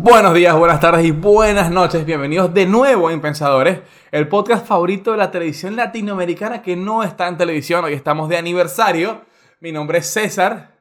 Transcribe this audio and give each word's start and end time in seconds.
Buenos 0.00 0.32
días, 0.32 0.56
buenas 0.56 0.78
tardes 0.78 1.04
y 1.04 1.10
buenas 1.10 1.72
noches. 1.72 2.06
Bienvenidos 2.06 2.54
de 2.54 2.66
nuevo 2.66 3.08
a 3.08 3.12
Impensadores, 3.12 3.80
el 4.12 4.28
podcast 4.28 4.64
favorito 4.64 5.10
de 5.10 5.16
la 5.16 5.32
televisión 5.32 5.74
latinoamericana 5.74 6.62
que 6.62 6.76
no 6.76 7.02
está 7.02 7.26
en 7.26 7.36
televisión. 7.36 7.84
Hoy 7.84 7.94
estamos 7.94 8.28
de 8.28 8.36
aniversario. 8.36 9.24
Mi 9.60 9.72
nombre 9.72 9.98
es 9.98 10.06
César. 10.06 10.78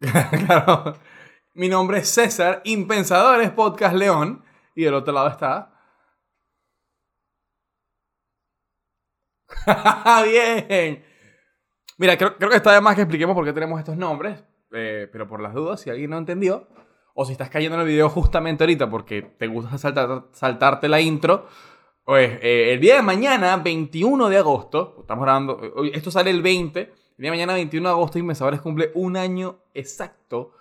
Mi 1.54 1.68
nombre 1.68 1.98
es 1.98 2.08
César, 2.08 2.62
Impensadores 2.64 3.50
Podcast 3.50 3.94
León. 3.94 4.42
Y 4.74 4.84
del 4.84 4.94
otro 4.94 5.12
lado 5.12 5.28
está. 5.28 5.72
Bien. 10.24 11.04
Mira, 11.98 12.16
creo, 12.16 12.36
creo 12.36 12.50
que 12.50 12.56
está 12.56 12.72
de 12.72 12.80
más 12.80 12.94
que 12.96 13.02
expliquemos 13.02 13.34
por 13.34 13.44
qué 13.44 13.52
tenemos 13.52 13.78
estos 13.78 13.96
nombres. 13.96 14.42
eh, 14.72 15.06
pero 15.12 15.28
por 15.28 15.40
las 15.40 15.52
dudas, 15.54 15.80
si 15.80 15.90
alguien 15.90 16.10
no 16.10 16.18
entendió, 16.18 16.66
o 17.14 17.24
si 17.24 17.32
estás 17.32 17.48
cayendo 17.48 17.76
en 17.76 17.82
el 17.82 17.86
video 17.88 18.08
justamente 18.10 18.64
ahorita 18.64 18.90
porque 18.90 19.22
te 19.22 19.46
gusta 19.46 19.78
saltar- 19.78 20.26
saltarte 20.32 20.88
la 20.88 21.00
intro, 21.00 21.46
pues 22.04 22.38
eh, 22.42 22.72
el 22.74 22.80
día 22.80 22.96
de 22.96 23.02
mañana, 23.02 23.56
21 23.56 24.28
de 24.28 24.36
agosto, 24.36 24.96
estamos 25.00 25.24
grabando, 25.24 25.60
esto 25.92 26.10
sale 26.10 26.30
el 26.30 26.42
20, 26.42 26.80
el 26.80 26.86
día 27.16 27.30
de 27.30 27.30
mañana, 27.30 27.54
21 27.54 27.88
de 27.88 27.92
agosto, 27.92 28.18
Inmensadores 28.18 28.60
cumple 28.60 28.90
un 28.94 29.16
año 29.16 29.60
exacto 29.72 30.52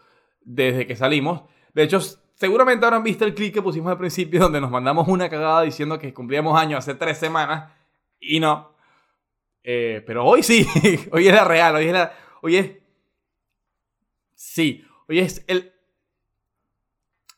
desde 0.42 0.88
que 0.88 0.96
salimos. 0.96 1.42
De 1.74 1.84
hecho, 1.84 2.00
seguramente 2.36 2.86
habrán 2.86 3.04
visto 3.04 3.26
el 3.26 3.34
clip 3.34 3.54
que 3.54 3.62
pusimos 3.62 3.92
al 3.92 3.98
principio 3.98 4.40
donde 4.42 4.62
nos 4.62 4.72
mandamos 4.72 5.08
una 5.08 5.30
cagada 5.30 5.64
diciendo 5.64 5.98
que 6.00 6.14
cumplíamos 6.14 6.58
años 6.58 6.80
hace 6.80 6.94
tres 6.96 7.18
semanas 7.18 7.72
y 8.20 8.40
no. 8.40 8.74
Eh, 9.64 10.04
pero 10.06 10.24
hoy 10.26 10.44
sí, 10.44 10.68
hoy 11.12 11.28
es 11.28 11.34
la 11.34 11.44
real, 11.46 11.76
hoy 11.76 11.86
es 11.88 11.94
la... 11.94 12.14
Hoy 12.42 12.56
es... 12.58 12.72
Sí, 14.36 14.86
hoy 15.10 15.20
es 15.20 15.44
el... 15.48 15.73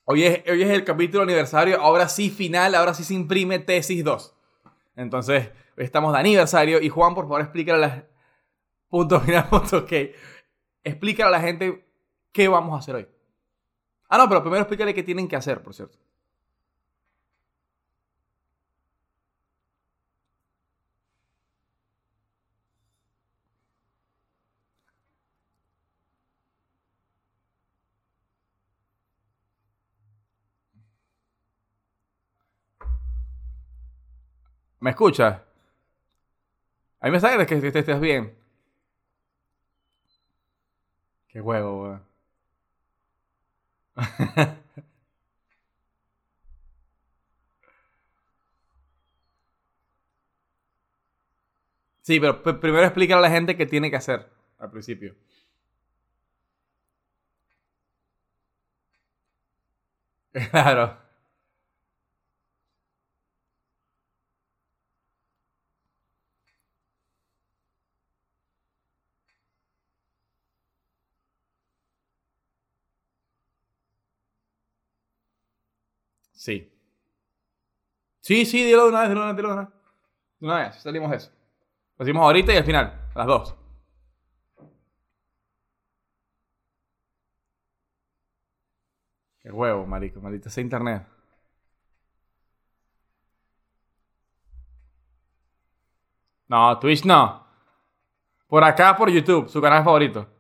Hoy 0.08 0.24
es, 0.24 0.44
hoy 0.48 0.62
es 0.62 0.70
el 0.70 0.84
capítulo 0.84 1.24
aniversario, 1.24 1.82
ahora 1.82 2.08
sí 2.08 2.30
final, 2.30 2.76
ahora 2.76 2.94
sí 2.94 3.04
se 3.04 3.16
imprime 3.16 3.58
tesis 3.58 4.04
2. 4.04 4.36
Entonces, 4.96 5.50
hoy 5.76 5.84
estamos 5.84 6.14
de 6.14 6.20
aniversario 6.20 6.80
y 6.80 6.90
Juan, 6.90 7.16
por 7.16 7.26
favor, 7.26 7.42
explícale 7.42 7.84
a 7.84 7.88
la... 7.88 8.08
Punto 8.88 9.20
final, 9.20 9.48
ok. 9.52 9.92
Explícale 10.84 11.30
a 11.30 11.32
la 11.32 11.42
gente 11.42 11.84
qué 12.32 12.48
vamos 12.48 12.76
a 12.76 12.80
hacer 12.80 12.96
hoy. 12.96 13.08
Ah, 14.08 14.20
no, 14.20 14.30
pero 14.30 14.42
primero 14.42 14.62
explícale 14.62 14.94
qué 14.94 15.02
tienen 15.02 15.28
que 15.28 15.36
hacer, 15.38 15.64
por 15.64 15.74
cierto. 15.74 15.98
¿Me 34.86 34.92
escuchas? 34.92 35.42
A 37.00 37.06
mí 37.06 37.12
me 37.14 37.22
sale 37.22 37.46
que 37.46 37.62
que 37.62 37.80
estés 37.80 38.00
bien. 38.02 38.24
Qué 41.28 41.40
huevo, 41.42 41.84
weón. 41.84 42.02
Sí, 52.04 52.20
pero 52.22 52.42
primero 52.42 52.84
explícale 52.86 53.20
a 53.20 53.22
la 53.30 53.30
gente 53.36 53.58
qué 53.58 53.66
tiene 53.66 53.90
que 53.90 53.98
hacer 53.98 54.30
al 54.60 54.72
principio. 54.72 55.16
Claro. 60.52 61.05
Sí. 76.46 76.72
Sí, 78.22 78.46
sí, 78.46 78.64
dilo 78.64 78.84
de 78.84 78.90
una 78.90 79.02
vez, 79.02 79.10
dilo 79.10 79.22
de 79.22 79.26
una 79.26 79.34
vez, 79.34 79.38
dilo 79.38 79.48
de 79.50 79.54
una 79.56 79.64
vez. 79.64 79.74
De 80.40 80.46
una 80.46 80.58
vez, 80.60 80.76
salimos 80.76 81.12
eso. 81.14 81.32
Lo 81.98 82.06
hicimos 82.06 82.24
ahorita 82.24 82.54
y 82.54 82.58
al 82.58 82.64
final, 82.64 83.10
a 83.16 83.18
las 83.20 83.28
dos. 83.28 83.56
Qué 89.42 89.52
huevo, 89.52 89.88
marico, 89.88 90.22
maldita 90.22 90.50
sea 90.52 90.62
internet. 90.64 91.08
No, 96.48 96.78
Twitch 96.80 97.06
no. 97.06 97.44
Por 98.48 98.64
acá, 98.64 98.96
por 98.96 99.10
YouTube, 99.10 99.50
su 99.50 99.60
canal 99.62 99.84
favorito. 99.84 100.35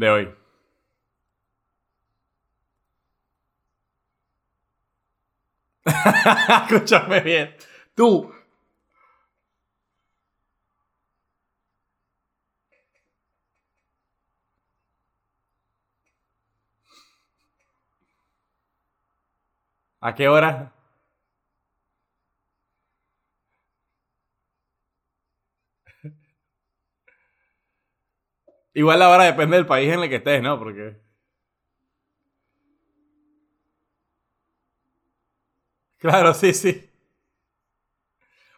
De 0.00 0.08
hoy. 0.08 0.34
Escúchame 6.70 7.20
bien. 7.20 7.54
Tú. 7.94 8.32
¿A 20.00 20.14
qué 20.14 20.28
hora? 20.28 20.72
Igual 28.74 28.98
la 28.98 29.08
hora 29.10 29.24
depende 29.24 29.56
del 29.56 29.66
país 29.66 29.92
en 29.92 30.00
el 30.00 30.08
que 30.08 30.16
estés, 30.16 30.42
¿no? 30.42 30.58
Porque. 30.58 30.96
Claro, 35.98 36.34
sí, 36.34 36.52
sí. 36.54 36.90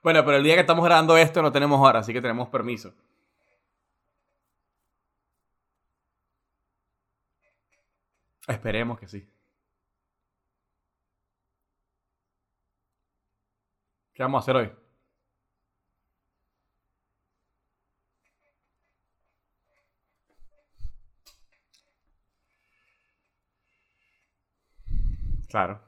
Bueno, 0.02 0.24
pero 0.24 0.36
el 0.36 0.44
día 0.44 0.54
que 0.54 0.60
estamos 0.60 0.84
grabando 0.84 1.16
esto 1.16 1.42
no 1.42 1.50
tenemos 1.52 1.80
hora, 1.80 2.00
así 2.00 2.12
que 2.12 2.20
tenemos 2.20 2.48
permiso. 2.48 2.92
Esperemos 8.46 8.98
que 9.00 9.08
sí. 9.08 9.28
¿Qué 14.14 14.22
vamos 14.22 14.40
a 14.40 14.42
hacer 14.42 14.56
hoy? 14.56 14.81
Claro. 25.52 25.78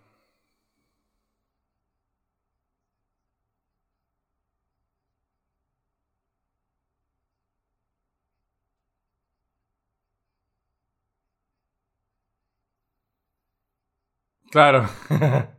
Claro. 14.50 14.88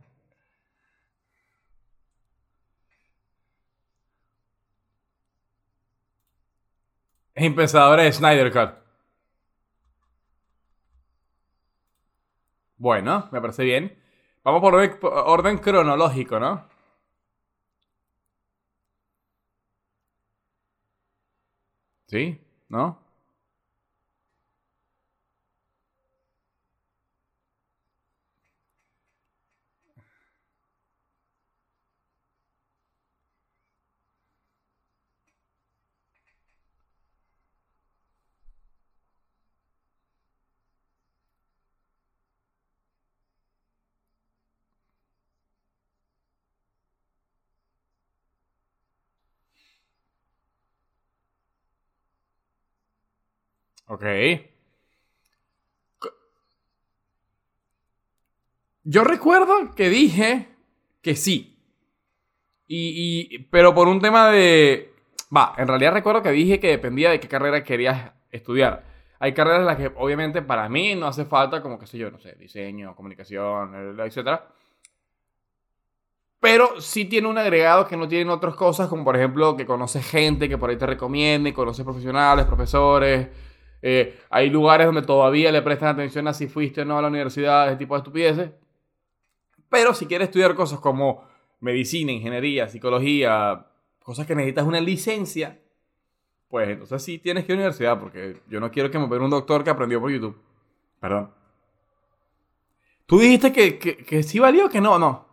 Es 7.36 7.44
impensador 7.44 8.00
de 8.00 8.12
Snyder 8.12 8.50
Cut. 8.50 8.85
Bueno, 12.78 13.28
me 13.32 13.40
parece 13.40 13.64
bien. 13.64 13.98
Vamos 14.44 14.60
por 14.60 14.74
orden, 14.74 15.58
cronológico, 15.58 16.38
¿no? 16.40 16.68
¿Sí? 22.08 22.40
¿No? 22.68 23.05
Ok. 53.86 54.04
Yo 58.84 59.04
recuerdo 59.04 59.74
que 59.74 59.88
dije 59.88 60.48
que 61.02 61.16
sí. 61.16 61.58
Y, 62.68 63.38
pero 63.50 63.74
por 63.74 63.88
un 63.88 64.00
tema 64.00 64.30
de... 64.30 64.92
Va, 65.34 65.54
en 65.56 65.68
realidad 65.68 65.92
recuerdo 65.92 66.22
que 66.22 66.30
dije 66.30 66.60
que 66.60 66.68
dependía 66.68 67.10
de 67.10 67.20
qué 67.20 67.28
carrera 67.28 67.64
querías 67.64 68.12
estudiar. 68.30 68.84
Hay 69.18 69.34
carreras 69.34 69.60
en 69.60 69.66
las 69.66 69.76
que 69.76 69.92
obviamente 69.96 70.42
para 70.42 70.68
mí 70.68 70.94
no 70.94 71.06
hace 71.06 71.24
falta 71.24 71.62
como 71.62 71.78
que 71.78 71.86
sé 71.86 71.98
yo, 71.98 72.10
no 72.10 72.18
sé, 72.18 72.36
diseño, 72.36 72.94
comunicación, 72.94 73.98
etc. 74.00 74.40
Pero 76.38 76.80
sí 76.80 77.06
tiene 77.06 77.26
un 77.28 77.38
agregado 77.38 77.88
que 77.88 77.96
no 77.96 78.06
tienen 78.06 78.30
otras 78.30 78.54
cosas, 78.54 78.88
como 78.88 79.04
por 79.04 79.16
ejemplo 79.16 79.56
que 79.56 79.66
conoces 79.66 80.06
gente 80.08 80.48
que 80.48 80.58
por 80.58 80.70
ahí 80.70 80.76
te 80.76 80.86
recomiende, 80.86 81.52
conoces 81.54 81.84
profesionales, 81.84 82.46
profesores. 82.46 83.28
Eh, 83.88 84.18
hay 84.30 84.50
lugares 84.50 84.84
donde 84.84 85.02
todavía 85.02 85.52
le 85.52 85.62
prestan 85.62 85.90
atención 85.90 86.26
a 86.26 86.34
si 86.34 86.48
fuiste 86.48 86.80
o 86.80 86.84
no 86.84 86.98
a 86.98 87.02
la 87.02 87.06
universidad, 87.06 87.68
ese 87.68 87.76
tipo 87.76 87.94
de 87.94 87.98
estupideces. 87.98 88.50
Pero 89.68 89.94
si 89.94 90.06
quieres 90.06 90.26
estudiar 90.26 90.56
cosas 90.56 90.80
como 90.80 91.22
medicina, 91.60 92.10
ingeniería, 92.10 92.68
psicología, 92.68 93.64
cosas 94.02 94.26
que 94.26 94.34
necesitas 94.34 94.66
una 94.66 94.80
licencia, 94.80 95.60
pues 96.48 96.68
entonces 96.68 97.00
sí 97.00 97.20
tienes 97.20 97.44
que 97.44 97.52
ir 97.52 97.58
a 97.58 97.60
la 97.60 97.66
universidad, 97.66 98.00
porque 98.00 98.40
yo 98.48 98.58
no 98.58 98.72
quiero 98.72 98.90
que 98.90 98.98
me 98.98 99.06
vea 99.06 99.20
un 99.20 99.30
doctor 99.30 99.62
que 99.62 99.70
aprendió 99.70 100.00
por 100.00 100.10
YouTube. 100.10 100.36
Perdón. 100.98 101.30
¿Tú 103.06 103.20
dijiste 103.20 103.52
que, 103.52 103.78
que, 103.78 103.98
que 103.98 104.24
sí 104.24 104.40
valió 104.40 104.66
o 104.66 104.68
que 104.68 104.80
no? 104.80 104.98
No. 104.98 105.25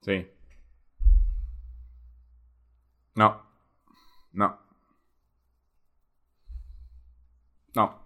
Sí. 0.00 0.26
No. 3.14 3.42
No. 4.32 4.58
No. 7.74 7.98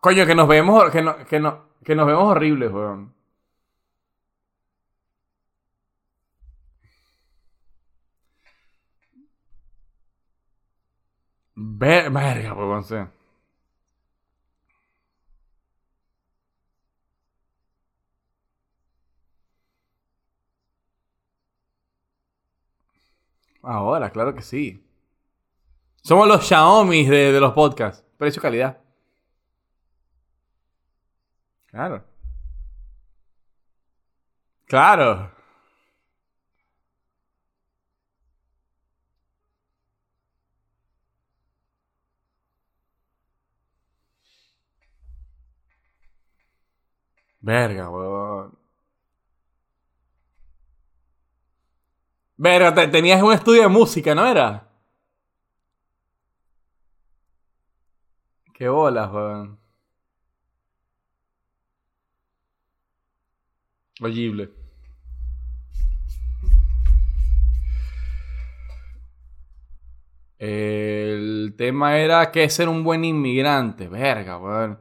Coño, 0.00 0.26
que 0.26 0.34
nos 0.34 0.48
vemos, 0.48 0.90
que, 0.90 1.02
no, 1.02 1.16
que, 1.26 1.40
no, 1.40 1.64
que 1.84 1.94
nos 1.94 2.06
vemos 2.06 2.24
horribles, 2.24 2.70
weón. 2.72 3.17
Ver, 11.60 12.10
verga, 12.10 12.54
weón, 12.54 12.84
sí. 12.84 12.94
Ahora, 23.62 24.10
claro 24.10 24.34
que 24.34 24.42
sí. 24.42 24.84
Somos 26.02 26.28
los 26.28 26.46
Xiaomi 26.46 27.04
de, 27.06 27.40
los 27.40 27.52
podcasts. 27.54 28.04
Precio 28.16 28.40
calidad. 28.40 28.78
Claro. 31.66 32.04
Claro. 34.66 35.37
Verga, 47.40 47.88
weón. 47.90 48.56
Verga, 52.36 52.72
te- 52.74 52.88
tenías 52.88 53.22
un 53.22 53.32
estudio 53.32 53.62
de 53.62 53.68
música, 53.68 54.14
¿no 54.14 54.26
era? 54.26 54.68
Qué 58.54 58.68
bolas, 58.68 59.10
weón. 59.12 59.58
Oyible. 64.00 64.48
El 70.38 71.54
tema 71.56 71.98
era 71.98 72.30
que 72.30 72.48
ser 72.48 72.68
un 72.68 72.84
buen 72.84 73.04
inmigrante. 73.04 73.88
Verga, 73.88 74.38
weón. 74.38 74.78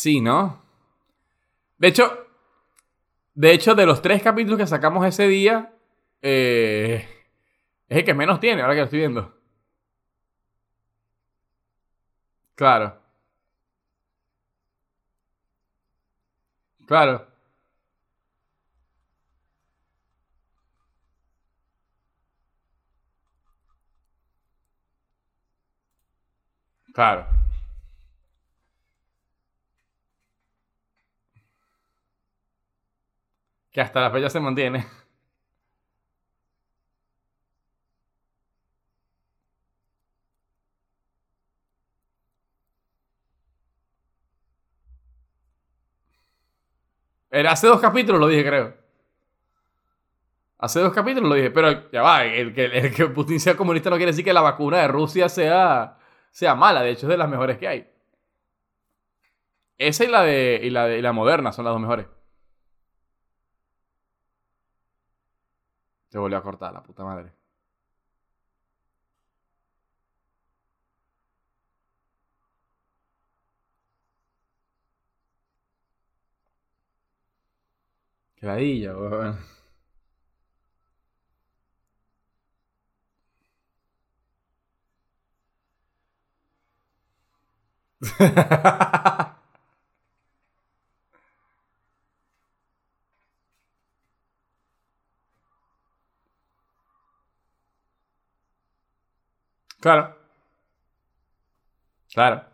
Sí, 0.00 0.22
¿no? 0.22 0.62
De 1.78 1.88
hecho, 1.88 2.26
de 3.34 3.52
hecho, 3.52 3.74
de 3.74 3.86
los 3.86 4.02
tres 4.02 4.22
capítulos 4.22 4.58
que 4.58 4.66
sacamos 4.66 5.06
ese 5.06 5.26
día, 5.28 5.72
eh, 6.22 7.08
es 7.88 7.98
el 7.98 8.04
que 8.04 8.14
menos 8.14 8.40
tiene, 8.40 8.62
ahora 8.62 8.74
que 8.74 8.80
lo 8.80 8.84
estoy 8.84 9.00
viendo. 9.00 9.34
Claro, 12.54 13.00
claro, 16.86 17.26
claro. 26.92 27.39
Que 33.72 33.80
hasta 33.80 34.00
la 34.00 34.10
fecha 34.10 34.30
se 34.30 34.40
mantiene. 34.40 34.86
Era 47.30 47.52
hace 47.52 47.66
dos 47.66 47.80
capítulos 47.80 48.20
lo 48.20 48.26
dije, 48.28 48.44
creo. 48.44 48.74
Hace 50.58 50.80
dos 50.80 50.92
capítulos 50.92 51.28
lo 51.30 51.34
dije, 51.36 51.50
pero 51.50 51.90
ya 51.90 52.02
va, 52.02 52.24
el 52.24 52.52
que, 52.54 52.66
el 52.66 52.94
que 52.94 53.06
Putin 53.06 53.40
sea 53.40 53.56
comunista 53.56 53.88
no 53.88 53.96
quiere 53.96 54.12
decir 54.12 54.24
que 54.24 54.32
la 54.32 54.42
vacuna 54.42 54.78
de 54.78 54.88
Rusia 54.88 55.28
sea, 55.28 55.98
sea 56.30 56.54
mala, 56.54 56.82
de 56.82 56.90
hecho 56.90 57.06
es 57.06 57.10
de 57.10 57.16
las 57.16 57.28
mejores 57.30 57.56
que 57.58 57.68
hay. 57.68 57.90
Esa 59.78 60.04
y 60.04 60.08
la 60.08 60.22
de, 60.22 60.60
y 60.62 60.70
la 60.70 60.86
de 60.86 60.98
y 60.98 61.02
la 61.02 61.12
moderna 61.12 61.52
son 61.52 61.64
las 61.64 61.72
dos 61.72 61.80
mejores. 61.80 62.06
Se 66.10 66.18
volvió 66.18 66.36
a 66.36 66.42
cortar, 66.42 66.74
la 66.74 66.82
puta 66.82 67.04
madre. 67.04 67.32
Qué 78.34 78.46
ladilla, 78.46 78.96
weón. 78.96 79.38
Claro, 99.80 100.16
claro. 102.12 102.44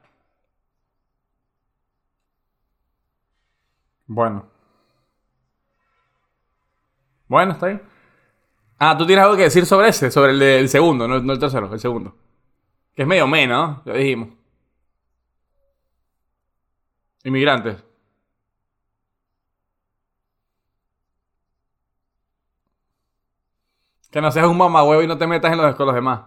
Bueno. 4.06 4.46
Bueno, 7.28 7.52
está 7.52 7.66
bien. 7.66 7.82
Ah, 8.78 8.96
tú 8.98 9.06
tienes 9.06 9.24
algo 9.24 9.36
que 9.36 9.44
decir 9.44 9.66
sobre 9.66 9.88
ese, 9.88 10.10
sobre 10.10 10.32
el 10.32 10.38
del 10.38 10.68
segundo, 10.68 11.08
no, 11.08 11.20
no 11.20 11.32
el 11.32 11.38
tercero, 11.38 11.72
el 11.72 11.80
segundo. 11.80 12.16
Que 12.94 13.02
es 13.02 13.08
medio 13.08 13.26
menos, 13.28 13.84
¿no? 13.86 13.92
Ya 13.92 13.98
dijimos. 13.98 14.30
Inmigrantes. 17.24 17.84
Que 24.10 24.20
no 24.20 24.32
seas 24.32 24.46
un 24.48 24.58
mamahuevo 24.58 25.02
y 25.02 25.06
no 25.06 25.16
te 25.16 25.28
metas 25.28 25.52
en 25.52 25.58
los 25.58 25.76
con 25.76 25.86
los 25.86 25.94
demás. 25.94 26.22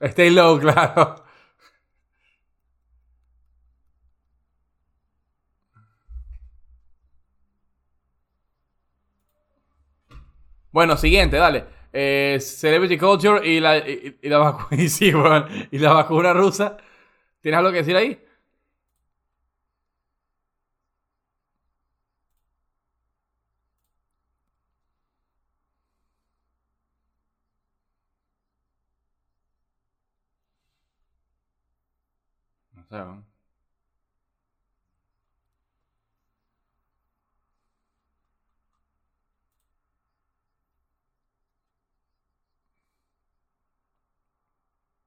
Stay 0.00 0.30
low, 0.30 0.58
claro. 0.60 1.16
Bueno, 10.72 10.96
siguiente, 10.96 11.36
dale. 11.36 11.64
Eh, 11.92 12.38
Celebrity 12.40 12.98
Culture 12.98 13.46
y 13.46 13.60
la, 13.60 13.78
y, 13.78 14.16
la 14.22 14.38
vacuna. 14.38 14.68
Y 14.82 14.88
sí, 14.88 15.12
bueno, 15.12 15.46
y 15.70 15.78
la 15.78 15.92
vacuna 15.92 16.32
rusa. 16.32 16.76
¿Tienes 17.40 17.58
algo 17.58 17.72
que 17.72 17.78
decir 17.78 17.96
ahí? 17.96 18.18
¿No? 32.90 33.24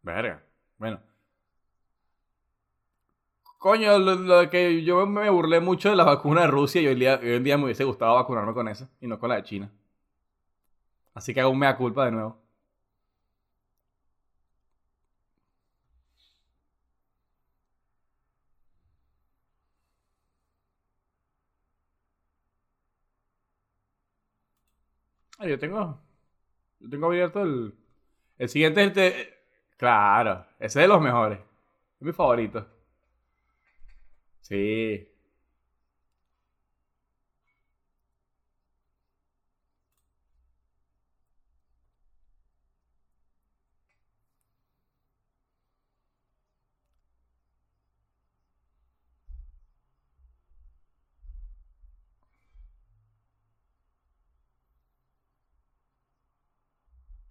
Verga. 0.04 0.44
Bueno. 0.78 1.00
Coño, 3.60 4.00
lo, 4.00 4.16
lo 4.16 4.50
que 4.50 4.84
yo 4.84 5.06
me 5.06 5.30
burlé 5.30 5.60
mucho 5.60 5.90
de 5.92 5.96
la 5.96 6.04
vacuna 6.04 6.42
de 6.42 6.48
Rusia 6.48 6.82
y 6.82 6.88
hoy, 6.88 6.96
día, 6.96 7.20
hoy 7.22 7.34
en 7.34 7.44
día 7.44 7.58
me 7.58 7.66
hubiese 7.66 7.84
gustado 7.84 8.16
vacunarme 8.16 8.54
con 8.56 8.68
esa 8.68 8.90
y 9.02 9.08
no 9.08 9.20
con 9.20 9.30
la 9.30 9.36
de 9.36 9.44
China. 9.44 9.72
Así 11.14 11.34
que 11.34 11.42
hago 11.42 11.52
un 11.52 11.60
mea 11.60 11.78
culpa 11.78 12.06
de 12.06 12.12
nuevo. 12.12 12.42
Ah, 25.40 25.48
yo 25.48 25.58
tengo. 25.60 26.00
Yo 26.80 26.90
tengo 26.90 27.08
abierto 27.08 27.44
el. 27.44 27.76
El 28.40 28.50
siguiente 28.50 28.82
es 28.82 28.88
el. 28.90 28.94
te- 28.94 29.40
Claro, 29.78 30.46
ese 30.60 30.66
es 30.68 30.76
de 30.76 30.88
los 30.90 31.02
mejores. 31.02 31.40
Es 31.40 32.02
mi 32.02 32.14
favorito. 32.14 32.68
Sí. 34.42 35.09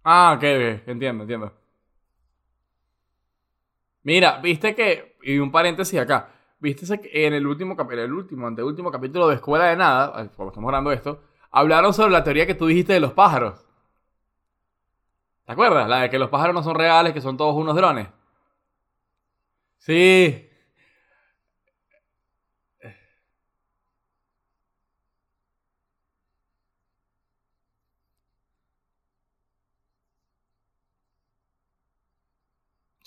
Ah, 0.03 0.33
ok, 0.35 0.43
ok, 0.43 0.87
entiendo, 0.87 1.23
entiendo. 1.23 1.53
Mira, 4.03 4.39
viste 4.41 4.75
que, 4.75 5.17
y 5.23 5.37
un 5.39 5.51
paréntesis 5.51 5.99
acá, 5.99 6.29
viste 6.59 6.99
que 7.01 7.27
en 7.27 7.33
el 7.33 7.45
último, 7.45 7.75
cap- 7.75 7.91
en 7.91 7.99
el 7.99 8.13
último, 8.13 8.47
anteúltimo 8.47 8.91
capítulo 8.91 9.27
de 9.27 9.35
Escuela 9.35 9.65
de 9.65 9.75
Nada, 9.75 10.11
cuando 10.35 10.49
estamos 10.51 10.67
grabando 10.69 10.91
esto, 10.91 11.21
hablaron 11.51 11.93
sobre 11.93 12.11
la 12.11 12.23
teoría 12.23 12.47
que 12.47 12.55
tú 12.55 12.67
dijiste 12.67 12.93
de 12.93 12.99
los 13.01 13.13
pájaros. 13.13 13.65
¿Te 15.45 15.51
acuerdas? 15.51 15.89
La 15.89 15.99
de 16.03 16.09
que 16.09 16.17
los 16.17 16.29
pájaros 16.29 16.55
no 16.55 16.63
son 16.63 16.75
reales, 16.75 17.11
que 17.13 17.19
son 17.19 17.35
todos 17.35 17.53
unos 17.55 17.75
drones. 17.75 18.07
Sí, 19.77 20.48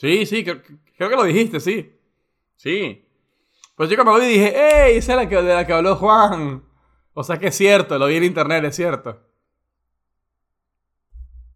sí, 0.03 0.27
sí, 0.27 0.45
creo, 0.45 0.61
que 1.09 1.17
lo 1.17 1.23
dijiste, 1.23 1.61
sí. 1.61 1.97
Sí. 2.57 3.09
Pues 3.77 3.89
yo 3.89 3.97
cuando 3.97 4.15
lo 4.15 4.19
vi 4.19 4.33
dije, 4.33 4.87
¡Ey! 4.87 4.97
Esa 4.97 5.13
es 5.13 5.17
la 5.17 5.29
que, 5.29 5.37
de 5.37 5.55
la 5.55 5.67
que 5.67 5.73
habló 5.73 5.95
Juan. 5.97 6.65
O 7.15 7.23
sea 7.23 7.39
que 7.39 7.49
es 7.49 7.57
cierto, 7.57 7.99
lo 7.99 8.07
vi 8.07 8.17
en 8.17 8.25
internet, 8.25 8.65
es 8.65 8.77
cierto. 8.77 9.21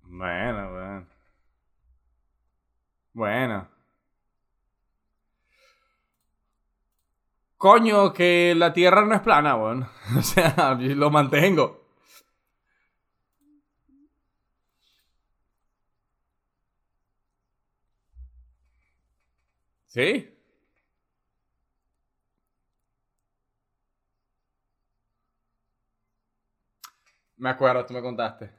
Bueno, 0.02 0.70
bueno. 0.72 1.06
Bueno. 3.12 3.68
Coño, 7.58 8.12
que 8.12 8.54
la 8.56 8.72
Tierra 8.72 9.04
no 9.04 9.14
es 9.14 9.20
plana, 9.22 9.54
bueno. 9.54 9.88
O 10.18 10.22
sea, 10.22 10.76
lo 10.78 11.10
mantengo. 11.10 11.85
¿Sí? 19.96 20.28
Me 27.38 27.48
acuerdo, 27.48 27.86
tú 27.86 27.94
me 27.94 28.02
contaste. 28.02 28.50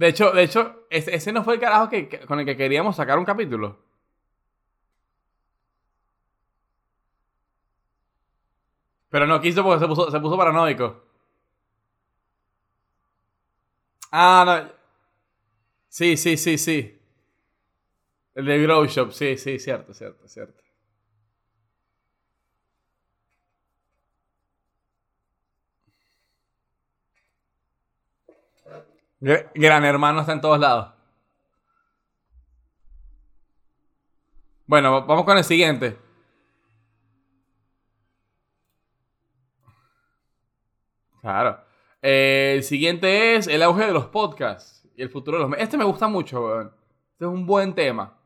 De 0.00 0.08
hecho, 0.08 0.32
de 0.32 0.42
hecho, 0.42 0.86
ese, 0.90 1.32
no 1.32 1.44
fue 1.44 1.54
el 1.54 1.60
carajo 1.60 1.88
que- 1.90 2.08
con 2.26 2.40
el 2.40 2.46
que 2.46 2.56
queríamos 2.56 2.96
sacar 2.96 3.18
un 3.18 3.24
capítulo. 3.24 3.78
Pero 9.10 9.26
no 9.26 9.40
quiso 9.44 9.62
porque 9.64 9.80
se 9.82 9.88
puso, 9.90 10.10
se 10.10 10.20
puso 10.20 10.36
paranoico. 10.40 10.86
Ah, 14.12 14.44
no. 14.44 14.70
Sí, 15.88 16.16
sí, 16.16 16.36
sí, 16.36 16.56
sí. 16.58 16.96
El 18.34 18.44
de 18.46 18.58
Grow 18.62 18.86
Shop, 18.86 19.12
sí, 19.12 19.36
sí, 19.38 19.60
cierto, 19.60 19.94
cierto, 19.94 20.26
cierto. 20.26 20.60
Gran 29.20 29.84
Hermano 29.84 30.20
está 30.20 30.32
en 30.32 30.40
todos 30.40 30.58
lados. 30.58 30.92
Bueno, 34.66 34.92
va- 34.92 35.00
vamos 35.00 35.24
con 35.24 35.36
el 35.36 35.44
siguiente. 35.44 35.98
Claro. 41.20 41.58
Eh, 42.02 42.54
el 42.56 42.62
siguiente 42.62 43.36
es 43.36 43.46
el 43.46 43.62
auge 43.62 43.86
de 43.86 43.92
los 43.92 44.06
podcasts 44.06 44.86
y 44.96 45.02
el 45.02 45.10
futuro 45.10 45.38
de 45.38 45.48
los. 45.48 45.58
Este 45.58 45.76
me 45.76 45.84
gusta 45.84 46.08
mucho, 46.08 46.44
weón. 46.44 46.72
Este 47.12 47.24
es 47.24 47.30
un 47.30 47.46
buen 47.46 47.74
tema. 47.74 48.16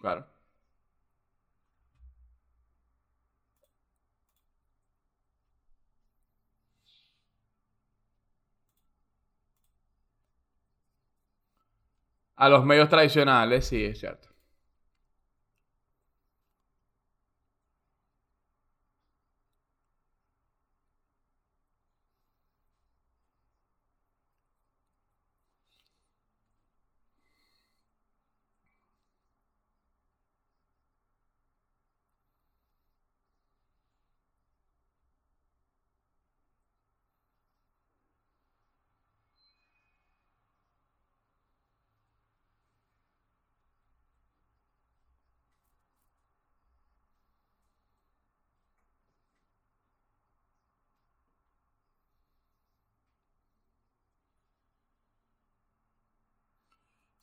Claro. 0.00 0.26
A 12.36 12.48
los 12.48 12.64
medios 12.64 12.88
tradicionales, 12.88 13.66
sí, 13.66 13.84
es 13.84 14.00
cierto. 14.00 14.33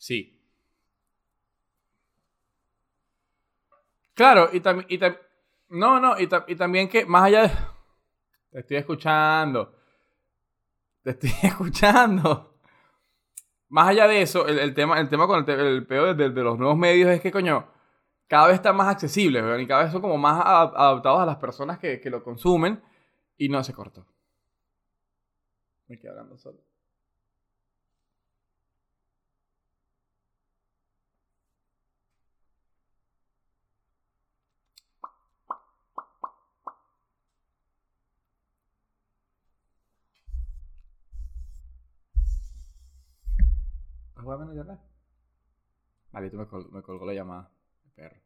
Sí. 0.01 0.35
Claro, 4.15 4.49
y 4.51 4.59
también... 4.59 4.87
no, 5.69 5.99
no, 5.99 6.19
y, 6.19 6.27
y 6.47 6.55
también 6.55 6.89
que 6.89 7.05
más 7.05 7.25
allá 7.25 7.43
de... 7.43 7.49
Te 8.49 8.59
estoy 8.61 8.77
escuchando. 8.77 9.75
Te 11.03 11.11
estoy 11.11 11.29
escuchando. 11.43 12.57
Más 13.69 13.89
allá 13.89 14.07
de 14.07 14.23
eso, 14.23 14.47
el, 14.47 14.73
tema, 14.73 14.99
el 14.99 15.07
tema 15.07 15.27
con 15.27 15.47
el, 15.47 15.59
el 15.59 15.85
peor 15.85 16.15
de, 16.15 16.29
los 16.29 16.57
nuevos 16.57 16.77
medios 16.77 17.11
es 17.11 17.21
que, 17.21 17.31
coño, 17.31 17.67
cada 18.27 18.47
vez 18.47 18.55
están 18.55 18.75
más 18.75 18.87
accesibles, 18.87 19.43
y 19.61 19.67
cada 19.67 19.83
vez 19.83 19.91
son 19.91 20.01
como 20.01 20.17
más 20.17 20.41
adaptados 20.43 21.19
a 21.21 21.25
las 21.27 21.37
personas 21.37 21.77
que, 21.77 22.01
que 22.01 22.09
lo 22.09 22.23
consumen 22.23 22.81
y 23.37 23.49
no 23.49 23.63
se 23.63 23.71
cortó. 23.71 24.07
Me 25.87 25.99
quedo 25.99 26.13
hablando 26.13 26.39
solo. 26.39 26.70
¿Estás 44.21 44.35
jugando 44.35 44.51
en 44.51 44.59
internet? 44.59 44.79
Vale, 46.11 46.29
tú 46.29 46.37
me, 46.37 46.45
me 46.71 46.83
colgó 46.83 47.07
la 47.07 47.13
llamada. 47.13 47.49
Perro. 47.95 48.17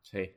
Sí. 0.00 0.32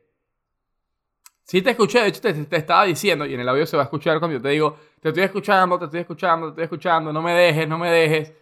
Sí 1.43 1.61
te 1.61 1.69
escuché, 1.69 1.99
de 2.01 2.07
hecho 2.07 2.21
te, 2.21 2.33
te, 2.33 2.57
estaba 2.57 2.85
diciendo, 2.85 3.27
y 3.27 3.35
en 3.35 3.41
el 3.41 3.49
audio 3.49 3.67
se 3.67 3.77
va 3.77 3.83
a 3.83 3.85
escuchar 3.85 4.17
cuando 4.17 4.37
yo 4.37 4.41
te 4.41 4.49
digo, 4.49 4.75
te 4.99 5.09
estoy 5.09 5.23
escuchando, 5.23 5.77
te 5.77 5.85
estoy 5.85 5.99
escuchando, 5.99 6.47
te 6.47 6.49
estoy 6.51 6.63
escuchando, 6.63 7.13
no 7.13 7.21
me 7.21 7.33
dejes, 7.33 7.67
no 7.67 7.77
me 7.77 7.91
dejes. 7.91 8.33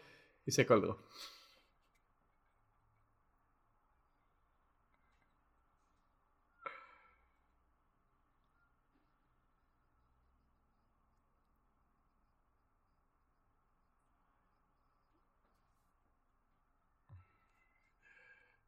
Y 0.46 0.52
se 0.52 0.66
colgó. 0.66 0.98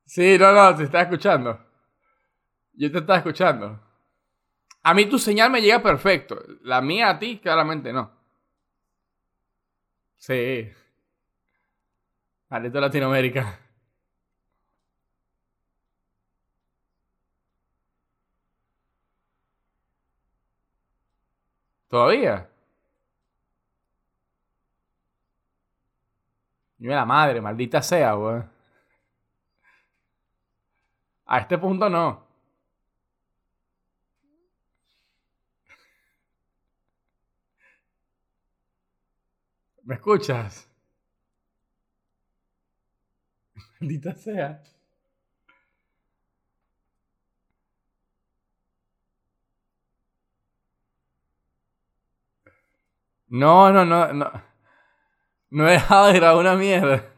Sí, 0.10 0.40
no, 0.40 0.52
no, 0.54 0.76
te 0.76 0.86
estaba 0.86 1.04
escuchando. 1.04 1.60
Yo 2.74 2.92
te 2.92 2.98
estaba 2.98 3.20
escuchando. 3.20 3.80
A 4.82 4.94
mí 4.96 5.06
tu 5.06 5.20
señal 5.20 5.52
me 5.52 5.62
llega 5.62 5.84
perfecto. 5.84 6.42
La 6.64 6.82
mía 6.82 7.10
a 7.12 7.20
ti, 7.20 7.40
claramente 7.40 7.94
no. 7.94 8.10
Sí. 10.18 10.72
Maldito 12.50 12.80
Latinoamérica. 12.82 13.60
¿Todavía? 21.88 22.50
Yo 26.80 26.90
la 26.92 27.06
madre, 27.06 27.42
maldita 27.42 27.82
sea, 27.84 28.18
weón. 28.18 28.59
A 31.32 31.38
este 31.40 31.58
punto 31.60 31.90
no. 31.90 32.28
¿Me 39.84 39.96
escuchas? 39.96 40.68
Maldita 43.80 44.14
sea. 44.16 44.62
No, 53.30 53.72
no, 53.72 53.86
no, 53.86 54.12
no. 54.14 54.32
No 55.52 55.68
he 55.68 55.74
dejado 55.74 56.08
de 56.08 56.14
grabar 56.14 56.38
una 56.40 56.56
mierda. 56.56 57.09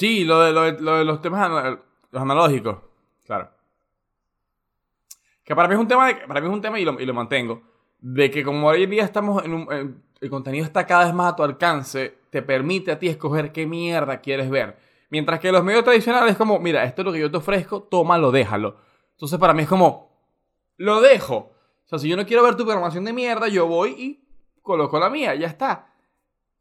Sí, 0.00 0.24
lo 0.24 0.40
de, 0.40 0.52
lo 0.80 0.96
de, 0.96 1.04
los 1.04 1.20
temas 1.20 1.76
los 2.10 2.22
analógicos. 2.22 2.78
Claro. 3.26 3.50
Que 5.44 5.54
para 5.54 5.68
mí 5.68 5.74
es 5.74 5.80
un 5.80 5.88
tema, 5.88 6.08
para 6.26 6.40
mí 6.40 6.46
es 6.46 6.52
un 6.54 6.62
tema 6.62 6.80
y 6.80 6.86
lo, 6.86 6.98
y 6.98 7.04
lo 7.04 7.12
mantengo. 7.12 7.60
De 7.98 8.30
que 8.30 8.42
como 8.42 8.68
hoy 8.68 8.84
en 8.84 8.90
día 8.90 9.04
estamos 9.04 9.44
en 9.44 9.52
un... 9.52 10.02
el 10.18 10.30
contenido 10.30 10.64
está 10.64 10.86
cada 10.86 11.04
vez 11.04 11.12
más 11.12 11.34
a 11.34 11.36
tu 11.36 11.42
alcance, 11.42 12.16
te 12.30 12.40
permite 12.40 12.92
a 12.92 12.98
ti 12.98 13.08
escoger 13.08 13.52
qué 13.52 13.66
mierda 13.66 14.22
quieres 14.22 14.48
ver. 14.48 14.78
Mientras 15.10 15.38
que 15.38 15.52
los 15.52 15.62
medios 15.62 15.84
tradicionales 15.84 16.30
es 16.30 16.38
como, 16.38 16.58
mira, 16.58 16.82
esto 16.84 17.02
es 17.02 17.06
lo 17.06 17.12
que 17.12 17.20
yo 17.20 17.30
te 17.30 17.36
ofrezco, 17.36 17.82
tómalo, 17.82 18.30
déjalo. 18.30 18.78
Entonces 19.10 19.38
para 19.38 19.52
mí 19.52 19.64
es 19.64 19.68
como, 19.68 20.16
lo 20.78 21.02
dejo. 21.02 21.36
O 21.84 21.88
sea, 21.90 21.98
si 21.98 22.08
yo 22.08 22.16
no 22.16 22.24
quiero 22.24 22.42
ver 22.42 22.54
tu 22.54 22.64
programación 22.64 23.04
de 23.04 23.12
mierda, 23.12 23.48
yo 23.48 23.66
voy 23.66 23.90
y 23.90 24.24
coloco 24.62 24.98
la 24.98 25.10
mía, 25.10 25.34
ya 25.34 25.48
está 25.48 25.89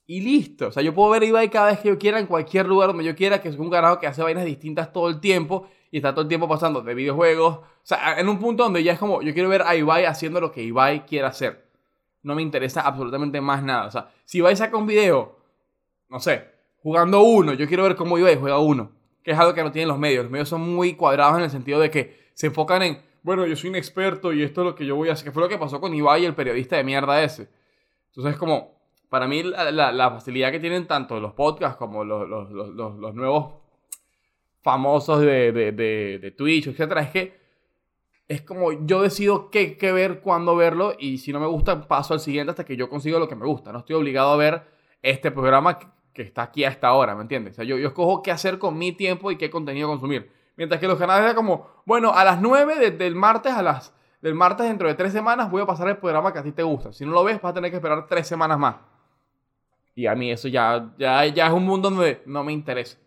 y 0.09 0.21
listo. 0.21 0.69
O 0.69 0.71
sea, 0.71 0.81
yo 0.81 0.91
puedo 0.91 1.11
ver 1.11 1.21
Ibai 1.21 1.51
cada 1.51 1.67
vez 1.67 1.81
que 1.81 1.89
yo 1.89 1.99
quiera, 1.99 2.17
en 2.17 2.25
cualquier 2.25 2.65
lugar 2.65 2.87
donde 2.87 3.03
yo 3.03 3.15
quiera, 3.15 3.43
que 3.43 3.49
es 3.49 3.55
un 3.59 3.69
carajo 3.69 3.99
que 3.99 4.07
hace 4.07 4.23
vainas 4.23 4.43
distintas 4.43 4.91
todo 4.91 5.07
el 5.07 5.19
tiempo 5.19 5.67
y 5.91 5.97
está 5.97 6.13
todo 6.13 6.23
el 6.23 6.27
tiempo 6.27 6.47
pasando 6.47 6.81
de 6.81 6.95
videojuegos. 6.95 7.57
O 7.57 7.63
sea, 7.83 8.19
en 8.19 8.27
un 8.27 8.39
punto 8.39 8.63
donde 8.63 8.81
ya 8.83 8.93
es 8.93 8.97
como, 8.97 9.21
yo 9.21 9.31
quiero 9.35 9.49
ver 9.49 9.61
a 9.61 9.75
Ibai 9.75 10.05
haciendo 10.05 10.41
lo 10.41 10.51
que 10.51 10.63
Ibai 10.63 11.05
quiera 11.05 11.27
hacer. 11.27 11.63
No 12.23 12.33
me 12.33 12.41
interesa 12.41 12.81
absolutamente 12.81 13.39
más 13.39 13.61
nada. 13.61 13.85
O 13.85 13.91
sea, 13.91 14.09
si 14.25 14.39
Ibai 14.39 14.55
saca 14.55 14.75
un 14.77 14.87
video, 14.87 15.37
no 16.09 16.19
sé, 16.19 16.43
jugando 16.81 17.21
uno, 17.21 17.53
yo 17.53 17.67
quiero 17.67 17.83
ver 17.83 17.95
cómo 17.95 18.17
Ibai 18.17 18.35
juega 18.35 18.57
uno. 18.57 18.91
Que 19.21 19.29
es 19.29 19.37
algo 19.37 19.53
que 19.53 19.63
no 19.63 19.71
tienen 19.71 19.89
los 19.89 19.99
medios. 19.99 20.23
Los 20.23 20.31
medios 20.31 20.49
son 20.49 20.61
muy 20.61 20.95
cuadrados 20.95 21.37
en 21.37 21.43
el 21.43 21.51
sentido 21.51 21.79
de 21.79 21.91
que 21.91 22.31
se 22.33 22.47
enfocan 22.47 22.81
en, 22.81 22.99
bueno, 23.21 23.45
yo 23.45 23.55
soy 23.55 23.69
un 23.69 23.75
experto 23.75 24.33
y 24.33 24.41
esto 24.41 24.61
es 24.61 24.65
lo 24.69 24.75
que 24.75 24.87
yo 24.87 24.95
voy 24.95 25.09
a 25.09 25.13
hacer. 25.13 25.25
Que 25.25 25.31
fue 25.31 25.43
lo 25.43 25.49
que 25.49 25.59
pasó 25.59 25.79
con 25.79 25.93
Ibai, 25.93 26.25
el 26.25 26.33
periodista 26.33 26.77
de 26.77 26.83
mierda 26.83 27.21
ese. 27.21 27.47
Entonces 28.07 28.33
es 28.33 28.39
como, 28.39 28.78
para 29.09 29.27
mí 29.27 29.43
la, 29.43 30.11
facilidad 30.11 30.51
que 30.51 30.59
tienen 30.59 30.87
tanto 30.87 31.19
los 31.19 31.33
podcasts 31.33 31.77
como 31.77 32.03
los, 32.03 32.29
los, 32.29 33.15
nuevos 33.15 33.55
famosos 34.61 35.21
de, 35.21 35.51
de, 35.51 35.71
de, 35.71 36.31
Twitch, 36.31 36.67
etcétera, 36.67 37.01
es 37.01 37.09
que 37.09 37.39
es 38.27 38.43
como 38.43 38.85
yo 38.85 39.01
decido 39.01 39.49
qué, 39.49 39.77
qué, 39.77 39.91
ver, 39.91 40.21
cuándo 40.21 40.55
verlo 40.55 40.93
y 40.99 41.17
si 41.17 41.33
no 41.33 41.39
me 41.39 41.47
gusta 41.47 41.87
paso 41.87 42.13
al 42.13 42.19
siguiente 42.19 42.51
hasta 42.51 42.63
que 42.63 42.77
yo 42.77 42.87
consigo 42.87 43.17
lo 43.17 43.27
que 43.27 43.35
me 43.35 43.47
gusta. 43.47 43.71
No 43.71 43.79
estoy 43.79 43.95
obligado 43.95 44.31
a 44.31 44.37
ver 44.37 44.63
este 45.01 45.31
programa 45.31 45.79
que, 45.79 46.21
está 46.21 46.43
aquí 46.43 46.65
a 46.65 46.69
esta 46.69 46.93
hora, 46.93 47.15
¿me 47.15 47.21
entiendes? 47.21 47.53
O 47.53 47.55
sea, 47.55 47.65
yo, 47.65 47.77
yo 47.77 47.87
escojo 47.87 48.21
qué 48.21 48.29
hacer 48.29 48.59
con 48.59 48.77
mi 48.77 48.91
tiempo 48.91 49.31
y 49.31 49.37
qué 49.37 49.49
contenido 49.49 49.87
consumir. 49.87 50.29
Mientras 50.57 50.81
que 50.81 50.87
los 50.87 50.99
canales 50.99 51.29
es 51.29 51.33
como, 51.33 51.67
bueno, 51.85 52.11
a 52.13 52.25
las 52.25 52.41
9 52.41 52.75
desde 52.77 53.07
el 53.07 53.15
martes 53.15 53.53
a 53.53 53.63
las... 53.63 53.95
Del 54.21 54.35
martes 54.35 54.67
dentro 54.67 54.89
de 54.89 54.95
tres 54.95 55.13
semanas 55.13 55.49
voy 55.49 55.61
a 55.61 55.65
pasar 55.65 55.87
el 55.87 55.95
programa 55.95 56.33
que 56.33 56.39
a 56.39 56.43
ti 56.43 56.51
te 56.51 56.61
gusta. 56.61 56.91
Si 56.91 57.05
no 57.05 57.13
lo 57.13 57.23
ves, 57.23 57.41
vas 57.41 57.51
a 57.51 57.53
tener 57.53 57.71
que 57.71 57.77
esperar 57.77 58.05
tres 58.05 58.27
semanas 58.27 58.59
más. 58.59 58.75
Y 59.99 60.07
a 60.07 60.15
mí 60.15 60.31
eso 60.31 60.47
ya, 60.47 60.93
ya, 60.97 61.25
ya 61.25 61.47
es 61.47 61.53
un 61.53 61.65
mundo 61.65 61.89
donde 61.89 62.21
no 62.25 62.41
me 62.41 62.53
interesa. 62.53 62.97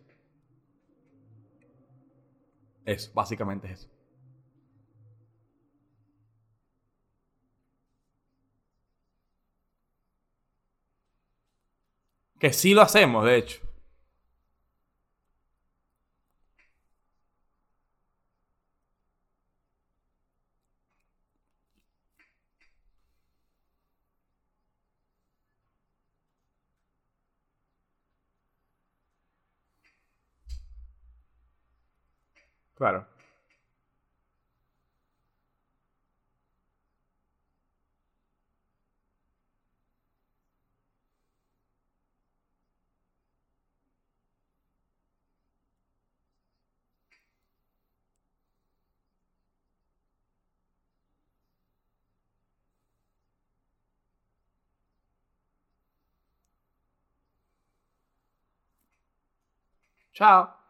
Eso, 2.85 3.11
básicamente 3.15 3.65
es 3.65 3.79
eso. 3.79 3.89
Que 12.39 12.53
sí 12.53 12.75
lo 12.75 12.83
hacemos, 12.83 13.25
de 13.25 13.37
hecho. 13.37 13.62
Claro. 32.77 33.05
Ciao. 60.13 60.62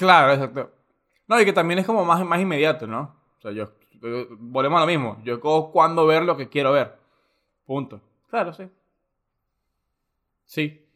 Claro, 0.00 0.32
exacto. 0.32 0.72
No, 1.28 1.38
y 1.38 1.44
que 1.44 1.52
también 1.52 1.78
es 1.78 1.84
como 1.84 2.06
más, 2.06 2.24
más 2.24 2.40
inmediato, 2.40 2.86
¿no? 2.86 3.14
O 3.36 3.40
sea, 3.42 3.52
yo, 3.52 3.74
volvemos 4.38 4.78
a 4.78 4.80
lo 4.80 4.86
mismo. 4.86 5.20
Yo 5.24 5.38
cojo 5.40 5.70
cuando 5.72 6.06
ver 6.06 6.22
lo 6.22 6.38
que 6.38 6.48
quiero 6.48 6.72
ver. 6.72 6.98
Punto. 7.66 8.00
Claro, 8.30 8.54
sí. 8.54 8.66
Sí. 10.46 10.88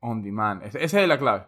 On 0.00 0.20
demand. 0.20 0.64
Esa 0.74 1.00
es 1.00 1.06
la 1.08 1.16
clave. 1.20 1.44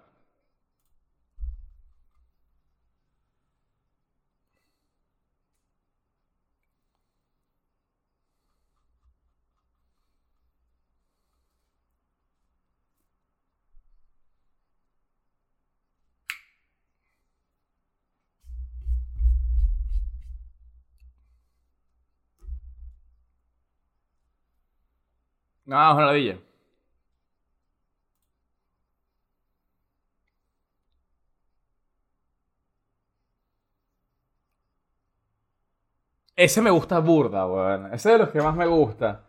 No, 25.67 25.91
es 25.91 25.97
una 25.97 26.07
ladilla. 26.07 26.39
Ese 36.37 36.63
me 36.63 36.71
gusta 36.71 36.99
burda, 37.01 37.47
weón. 37.47 37.87
Ese 37.87 37.95
es 37.95 38.05
de 38.05 38.19
los 38.19 38.29
que 38.31 38.41
más 38.41 38.55
me 38.57 38.67
gusta. 38.67 39.23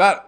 Claro. 0.00 0.22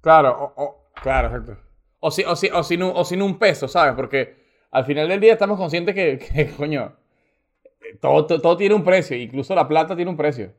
Claro, 0.00 0.52
o, 0.56 0.64
exacto. 1.26 1.56
O, 2.00 2.10
si, 2.10 2.22
o, 2.24 2.34
si- 2.36 2.50
o 2.50 2.62
sin 2.62 2.82
un, 2.82 2.92
o 2.94 3.04
sin 3.04 3.22
un 3.22 3.38
peso, 3.38 3.68
¿sabes? 3.68 3.94
Porque 3.94 4.20
al 4.70 4.84
final 4.84 5.08
del 5.08 5.20
día 5.20 5.34
estamos 5.34 5.58
conscientes 5.58 5.94
que, 5.94 6.50
coño, 6.56 6.92
todo, 8.00 8.26
todo 8.26 8.56
tiene 8.56 8.74
un 8.74 8.84
precio, 8.84 9.16
incluso 9.16 9.54
la 9.54 9.66
plata 9.68 9.94
tiene 9.96 10.10
un 10.10 10.16
precio. 10.16 10.52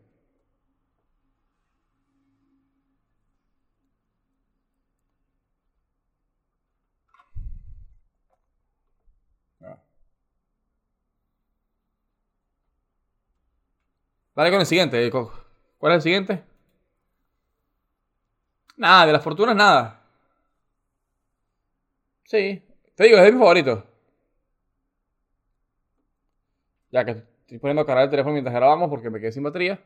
Dale 14.35 14.51
con 14.51 14.59
el 14.59 14.65
siguiente. 14.67 15.09
co- 15.09 15.31
¿Cuál 15.79 15.93
es 15.93 15.97
el 15.97 16.01
siguiente? 16.03 16.43
Nada, 18.77 19.07
de 19.07 19.13
las 19.13 19.23
fortunas 19.23 19.55
nada. 19.55 19.99
Sí. 22.25 22.61
Te 22.95 23.03
digo, 23.05 23.17
es 23.17 23.33
mi 23.33 23.39
favorito. 23.39 23.83
Ya 26.91 27.03
que 27.03 27.11
estoy 27.11 27.59
poniendo 27.59 27.81
a 27.81 27.85
cargar 27.85 28.05
el 28.05 28.09
teléfono 28.09 28.31
mientras 28.33 28.55
grabamos 28.55 28.89
porque 28.89 29.09
me 29.09 29.19
quedé 29.19 29.33
sin 29.33 29.43
batería. 29.43 29.81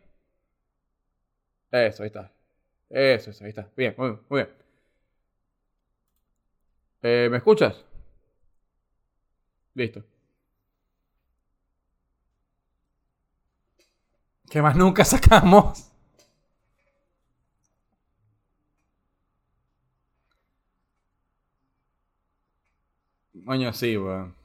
Eso, 1.72 2.04
ahí 2.04 2.08
está. 2.08 2.32
Eso, 2.90 3.32
eso, 3.32 3.44
ahí 3.44 3.50
está. 3.52 3.70
Bien, 3.78 3.96
muy 3.98 4.10
bien, 4.12 4.22
muy 4.30 4.44
bien. 4.44 4.56
Eh, 7.02 7.28
¿me 7.32 7.38
escuchas? 7.38 7.84
Listo. 9.76 10.04
¿Qué 14.50 14.62
más 14.62 14.76
nunca 14.76 15.06
sacamos? 15.06 15.90
Coño, 23.46 23.72
sí, 23.74 23.98
weón. 23.98 24.36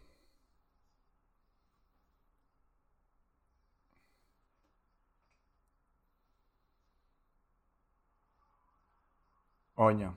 Coño. 9.74 10.14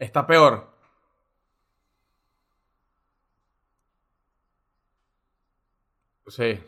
Está 0.00 0.26
peor. 0.26 0.69
Sí. 6.30 6.58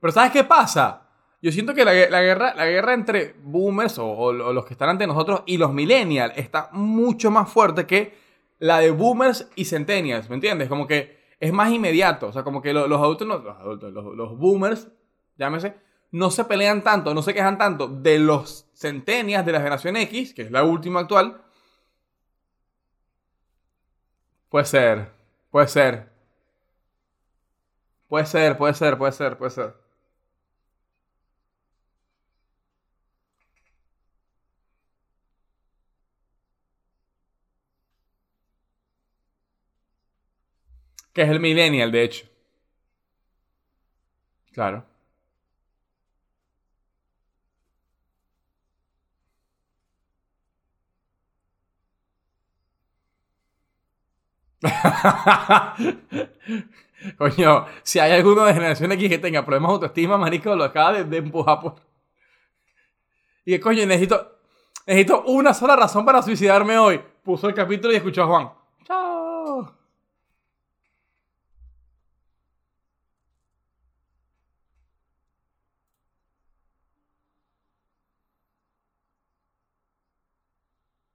Pero 0.00 0.12
¿sabes 0.12 0.32
qué 0.32 0.44
pasa? 0.44 1.02
Yo 1.42 1.52
siento 1.52 1.74
que 1.74 1.84
la, 1.84 1.92
la 2.10 2.22
guerra, 2.22 2.54
la 2.54 2.66
guerra 2.66 2.94
entre 2.94 3.34
boomers 3.42 3.98
o, 3.98 4.32
los 4.32 4.64
que 4.64 4.74
están 4.74 4.88
ante 4.90 5.06
nosotros 5.06 5.42
y 5.46 5.58
los 5.58 5.72
millennials 5.72 6.32
está 6.36 6.70
mucho 6.72 7.30
más 7.30 7.50
fuerte 7.50 7.86
que 7.86 8.14
la 8.58 8.78
de 8.78 8.90
boomers 8.90 9.48
y 9.54 9.66
centennials, 9.66 10.28
¿me 10.30 10.36
entiendes? 10.36 10.68
Como 10.68 10.86
que 10.86 11.18
es 11.38 11.52
más 11.52 11.70
inmediato. 11.70 12.28
O 12.28 12.32
sea, 12.32 12.42
como 12.42 12.62
que 12.62 12.72
lo- 12.72 12.88
los 12.88 13.00
adultos, 13.00 13.28
no- 13.28 13.38
los 13.38 13.56
adultos, 13.58 13.92
los, 13.92 14.14
los 14.16 14.38
boomers, 14.38 14.88
llámese, 15.36 15.74
no 16.10 16.30
se 16.30 16.44
pelean 16.44 16.82
tanto, 16.82 17.12
no 17.14 17.22
se 17.22 17.34
quejan 17.34 17.58
tanto 17.58 17.86
de 17.88 18.18
los 18.18 18.66
centennials 18.74 19.44
de 19.44 19.52
la 19.52 19.58
generación 19.58 19.96
X, 19.96 20.32
que 20.34 20.42
es 20.42 20.50
la 20.50 20.64
última 20.64 21.00
actual. 21.00 21.42
Puede 24.48 24.64
ser, 24.64 25.10
puede 25.56 25.68
ser, 25.68 26.10
puede 28.08 28.26
ser, 28.26 28.58
puede 28.58 28.74
ser, 28.74 28.98
puede 28.98 29.12
ser, 29.12 29.38
puede 29.38 29.50
ser. 29.50 29.74
Que 41.12 41.22
es 41.22 41.28
el 41.30 41.40
millennial, 41.40 41.90
de 41.90 42.04
hecho. 42.04 42.26
Claro. 44.52 44.84
Coño, 57.18 57.66
si 57.82 57.98
hay 57.98 58.12
alguno 58.12 58.44
de 58.44 58.54
generación 58.54 58.92
X 58.92 59.08
que 59.08 59.18
tenga 59.18 59.44
problemas 59.44 59.70
de 59.70 59.74
autoestima, 59.74 60.18
marico, 60.18 60.54
lo 60.56 60.64
acaba 60.64 61.02
de, 61.02 61.16
empujar 61.16 61.60
por... 61.60 61.76
Y 63.44 63.52
que, 63.52 63.60
coño, 63.60 63.86
necesito, 63.86 64.38
necesito 64.86 65.22
una 65.26 65.54
sola 65.54 65.76
razón 65.76 66.04
para 66.04 66.22
suicidarme 66.22 66.78
hoy. 66.78 67.00
Puso 67.22 67.48
el 67.48 67.54
capítulo 67.54 67.92
y 67.92 67.96
escuchó 67.96 68.24
a 68.24 68.26
Juan. 68.26 68.50
Chao. 68.84 69.72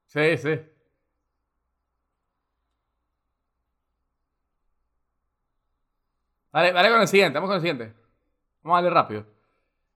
Sí, 0.08 0.38
sí. 0.38 0.71
Dale, 6.52 6.74
dale 6.74 6.90
con 6.90 7.02
el 7.02 7.08
siguiente, 7.08 7.36
vamos 7.36 7.50
con 7.50 7.56
el 7.56 7.62
siguiente. 7.62 7.94
Vamos 8.64 8.78
a 8.78 8.82
darle 8.82 8.96
rápido. 8.96 9.26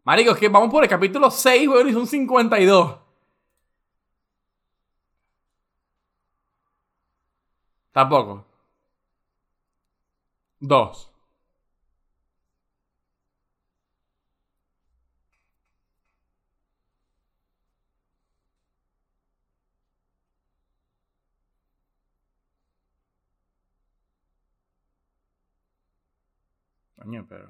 Marico, 0.04 0.32
es 0.32 0.38
que 0.38 0.50
vamos 0.50 0.70
por 0.70 0.84
el 0.84 0.90
capítulo 0.90 1.30
6, 1.32 1.68
weón, 1.68 1.90
y 1.90 1.94
son 1.94 2.08
52. 2.08 2.98
Tampoco. 7.92 8.46
Dos. 10.60 11.15
Coño, 27.06 27.24
pero. 27.30 27.48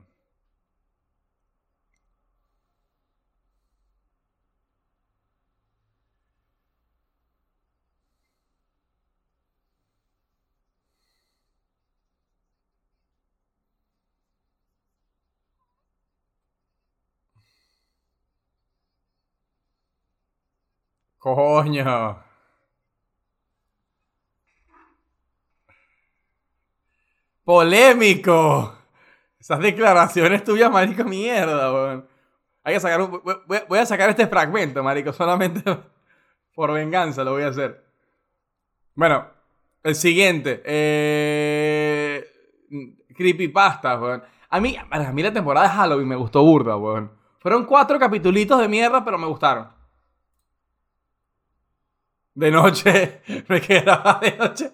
Coño. 21.20 22.24
Polémico. 27.46 28.85
Esas 29.46 29.60
declaraciones 29.60 30.44
tuyas, 30.44 30.72
marico, 30.72 31.04
mierda, 31.04 31.72
weón. 31.72 32.08
Hay 32.64 32.74
que 32.74 32.80
sacar 32.80 33.00
un- 33.00 33.22
voy, 33.46 33.78
a 33.78 33.86
sacar 33.86 34.10
este 34.10 34.26
fragmento, 34.26 34.82
marico, 34.82 35.14
solamente 35.14 35.62
por 36.56 36.74
venganza 36.74 37.24
lo 37.24 37.34
voy 37.34 37.44
a 37.44 37.50
hacer. 37.50 37.86
Bueno, 38.96 39.28
el 39.84 39.94
siguiente. 39.94 40.64
Eh... 40.66 42.28
Creepypasta, 43.16 44.00
weón. 44.00 44.24
A 44.50 44.60
mí, 44.60 44.78
a 44.90 45.12
mí 45.12 45.22
la 45.22 45.32
temporada 45.32 45.68
de 45.68 45.76
Halloween 45.76 46.08
me 46.08 46.16
gustó 46.16 46.42
burda, 46.44 46.76
weón. 46.76 47.12
Fueron 47.38 47.66
cuatro 47.66 48.00
capitulitos 48.00 48.60
de 48.60 48.68
mierda, 48.68 49.06
pero 49.06 49.20
me 49.20 49.28
gustaron. 49.28 49.68
De 52.34 52.50
noche. 52.50 53.22
Me 53.48 53.62
quedaba 53.62 54.20
de 54.24 54.38
noche. 54.38 54.72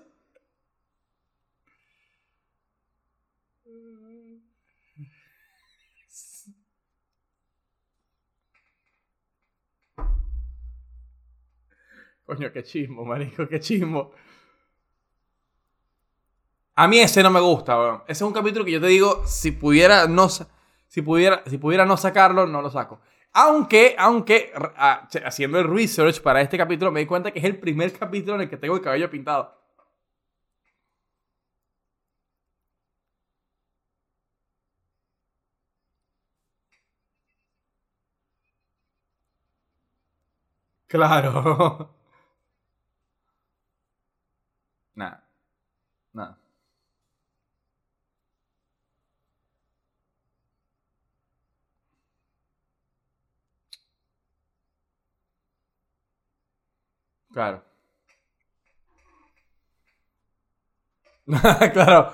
Coño, 12.32 12.50
qué 12.54 12.63
chismo, 12.63 13.04
marico, 13.04 13.46
qué 13.46 13.60
chismo. 13.60 14.12
A 16.76 16.88
mí 16.88 17.00
ese 17.00 17.22
no 17.24 17.30
me 17.30 17.41
gusta, 17.41 17.78
weón. 17.78 18.04
Ese 18.08 18.24
es 18.24 18.28
un 18.28 18.32
capítulo 18.32 18.63
que 18.63 18.72
yo 18.72 18.80
te 18.80 18.88
digo, 18.88 19.22
si 19.28 19.52
pudiera 19.52 20.08
no, 20.08 20.30
si 20.30 21.02
pudiera, 21.02 21.44
si 21.46 21.58
pudiera 21.58 21.86
no 21.86 21.98
sacarlo, 21.98 22.48
no 22.48 22.62
lo 22.62 22.70
saco. 22.70 23.02
Aunque, 23.34 23.96
aunque, 23.98 24.54
haciendo 25.26 25.60
el 25.60 25.67
research 25.67 26.22
para 26.22 26.39
este 26.39 26.58
capítulo, 26.58 26.89
me 26.91 27.02
di 27.02 27.06
cuenta 27.06 27.32
que 27.32 27.39
es 27.39 27.46
el 27.46 27.60
primer 27.60 27.91
capítulo 27.91 28.36
en 28.36 28.41
el 28.44 28.50
que 28.50 28.56
tengo 28.58 28.76
el 28.76 28.82
cabello 28.82 29.10
pintado. 29.10 29.54
Claro. 40.88 41.89
Nada. 44.96 45.24
Nada. 46.13 46.38
Claro. 57.34 57.63
claro. 61.74 62.12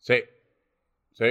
Sí. 0.00 0.24
Sí. 1.20 1.26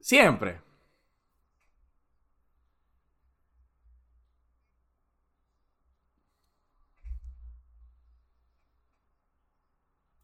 Siempre. 0.00 0.62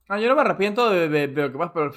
Ah, 0.08 0.18
yo 0.20 0.28
no 0.28 0.34
me 0.34 0.42
arrepiento 0.42 0.90
de, 0.90 1.28
lo 1.28 1.52
que 1.52 1.58
pasa, 1.58 1.72
pero 1.72 1.86
el 1.86 1.92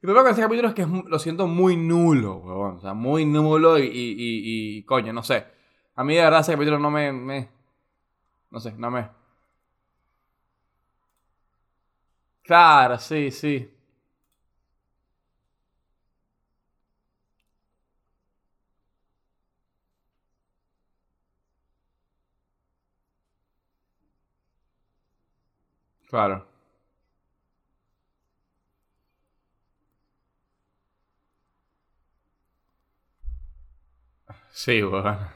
problema 0.00 0.22
con 0.24 0.32
ese 0.32 0.42
capítulo 0.42 0.68
es 0.68 0.74
que 0.74 0.86
lo 0.86 1.18
siento 1.18 1.46
muy 1.46 1.76
nulo, 1.76 2.36
huevón. 2.36 2.76
O 2.76 2.80
sea, 2.80 2.94
muy 2.94 3.24
nulo 3.24 3.78
y, 3.78 3.84
y, 3.86 4.78
y- 4.78 4.82
coño, 4.84 5.12
no 5.12 5.22
sé. 5.22 5.44
A 5.96 6.04
mí 6.04 6.14
de 6.14 6.22
verdad 6.22 6.40
ese 6.40 6.52
capítulo 6.52 6.78
no 6.78 6.90
me- 6.90 7.48
no 8.50 8.60
sé, 8.60 8.72
no 8.72 8.90
me... 8.90 9.08
Claro, 12.46 12.98
sí, 12.98 13.30
sí. 13.30 13.70
Claro. 26.08 26.46
Sí, 34.52 34.82
huevón. 34.82 35.35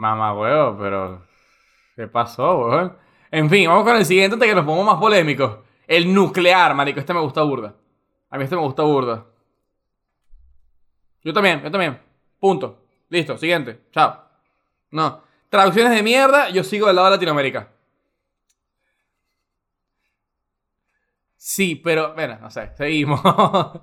Mamá, 0.00 0.32
huevo, 0.32 0.78
pero... 0.78 1.26
¿Qué 1.94 2.06
pasó, 2.08 2.56
huevón? 2.56 2.96
En 3.30 3.50
fin, 3.50 3.68
vamos 3.68 3.84
con 3.84 3.96
el 3.96 4.06
siguiente 4.06 4.32
antes 4.32 4.48
que 4.48 4.54
nos 4.54 4.64
pongamos 4.64 4.94
más 4.94 4.98
polémicos. 4.98 5.58
El 5.86 6.14
nuclear, 6.14 6.74
marico. 6.74 7.00
Este 7.00 7.12
me 7.12 7.20
gusta 7.20 7.42
burda. 7.42 7.74
A 8.30 8.38
mí 8.38 8.44
este 8.44 8.56
me 8.56 8.62
gusta 8.62 8.82
burda. 8.82 9.26
Yo 11.22 11.34
también, 11.34 11.62
yo 11.62 11.70
también. 11.70 12.00
Punto. 12.38 12.82
Listo, 13.10 13.36
siguiente. 13.36 13.88
Chao. 13.92 14.24
No. 14.90 15.22
Traducciones 15.50 15.94
de 15.94 16.02
mierda, 16.02 16.48
yo 16.48 16.64
sigo 16.64 16.86
del 16.86 16.96
lado 16.96 17.08
de 17.08 17.16
Latinoamérica. 17.16 17.68
Sí, 21.36 21.74
pero, 21.76 22.14
bueno, 22.14 22.38
no 22.40 22.50
sé, 22.50 22.74
seguimos. 22.74 23.20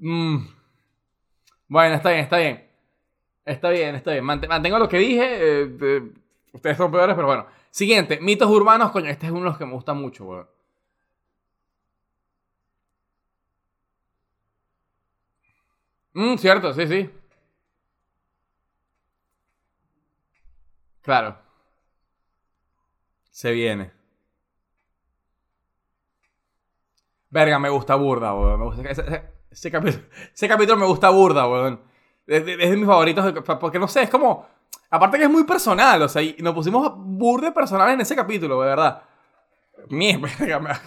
Mm. 0.00 0.46
Bueno, 1.68 1.94
está 1.96 2.10
bien, 2.10 2.22
está 2.22 2.38
bien. 2.38 2.67
Está 3.54 3.70
bien, 3.70 3.94
está 3.94 4.12
bien. 4.12 4.24
Mant- 4.24 4.46
mantengo 4.48 4.78
lo 4.78 4.88
que 4.88 4.98
dije. 4.98 5.24
eh, 5.62 5.76
eh, 5.80 6.02
ustedes 6.52 6.76
son 6.76 6.90
peores, 6.90 7.14
pero 7.14 7.26
bueno. 7.26 7.46
Siguiente, 7.70 8.18
mitos 8.20 8.48
urbanos. 8.50 8.90
Coño, 8.90 9.08
este 9.10 9.26
es 9.26 9.32
uno 9.32 9.40
de 9.42 9.46
los 9.50 9.58
que 9.58 9.66
me 9.66 9.72
gusta 9.72 9.94
mucho, 9.94 10.24
weón. 10.24 10.46
Mm, 16.14 16.36
cierto, 16.38 16.72
sí, 16.74 16.86
sí. 16.86 17.10
Claro. 21.02 21.38
Se 23.30 23.52
viene. 23.52 23.90
Verga, 27.30 27.58
me 27.58 27.68
gusta 27.70 27.94
burda, 27.96 28.34
weón. 28.34 28.86
Ese 29.50 29.70
capítulo, 29.70 30.04
ese 30.34 30.46
capítulo 30.48 30.76
me 30.78 30.86
gusta 30.86 31.10
burda, 31.10 31.48
weón. 31.48 31.80
Es 32.28 32.46
de, 32.46 32.52
es 32.54 32.70
de 32.70 32.76
mis 32.76 32.86
favoritos, 32.86 33.32
porque 33.58 33.78
no 33.80 33.88
sé, 33.88 34.02
es 34.02 34.10
como... 34.10 34.46
Aparte 34.90 35.18
que 35.18 35.24
es 35.24 35.30
muy 35.30 35.44
personal, 35.44 36.00
o 36.02 36.08
sea, 36.08 36.22
y 36.22 36.36
nos 36.40 36.54
pusimos 36.54 36.92
burde 36.96 37.50
personal 37.52 37.90
en 37.90 38.00
ese 38.00 38.14
capítulo, 38.14 38.60
de 38.62 38.68
verdad. 38.68 39.02
Mierda, 39.90 40.28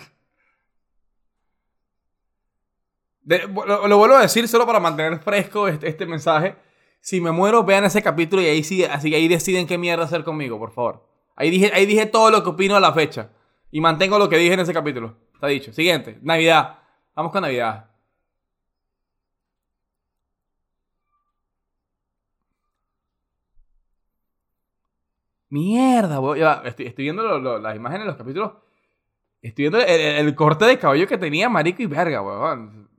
De- 3.23 3.47
lo, 3.47 3.87
lo 3.87 3.97
vuelvo 3.97 4.15
a 4.15 4.21
decir 4.21 4.47
solo 4.47 4.65
para 4.65 4.79
mantener 4.79 5.19
fresco 5.19 5.67
este, 5.67 5.87
este 5.87 6.05
mensaje. 6.05 6.55
Si 6.99 7.21
me 7.21 7.31
muero, 7.31 7.63
vean 7.63 7.83
ese 7.85 8.01
capítulo 8.01 8.41
y 8.41 8.45
ahí 8.47 8.63
sí, 8.63 8.83
así 8.83 9.13
ahí 9.13 9.27
deciden 9.27 9.67
qué 9.67 9.77
mierda 9.77 10.05
hacer 10.05 10.23
conmigo, 10.23 10.57
por 10.57 10.71
favor. 10.71 11.07
Ahí 11.35 11.49
dije, 11.49 11.71
ahí 11.73 11.85
dije 11.85 12.05
todo 12.07 12.31
lo 12.31 12.43
que 12.43 12.49
opino 12.49 12.75
a 12.75 12.79
la 12.79 12.93
fecha. 12.93 13.29
Y 13.71 13.81
mantengo 13.81 14.17
lo 14.19 14.29
que 14.29 14.37
dije 14.37 14.53
en 14.53 14.59
ese 14.61 14.73
capítulo. 14.73 15.15
Está 15.35 15.47
dicho. 15.47 15.71
Siguiente. 15.73 16.17
Navidad. 16.21 16.79
Vamos 17.15 17.31
con 17.31 17.41
Navidad. 17.41 17.90
Mierda, 25.51 26.19
weón. 26.19 26.65
Estoy, 26.65 26.93
viendo 26.97 27.21
lo- 27.23 27.37
lo- 27.39 27.59
las 27.59 27.75
imágenes 27.75 28.05
de 28.05 28.07
los 28.07 28.17
capítulos. 28.17 28.53
Estoy 29.41 29.63
viendo 29.69 29.79
el, 29.79 30.35
corte 30.35 30.65
de 30.65 30.79
cabello 30.79 31.07
que 31.07 31.17
tenía 31.17 31.49
Marico 31.49 31.81
y 31.83 31.87
verga, 31.87 32.21
weón. 32.21 32.89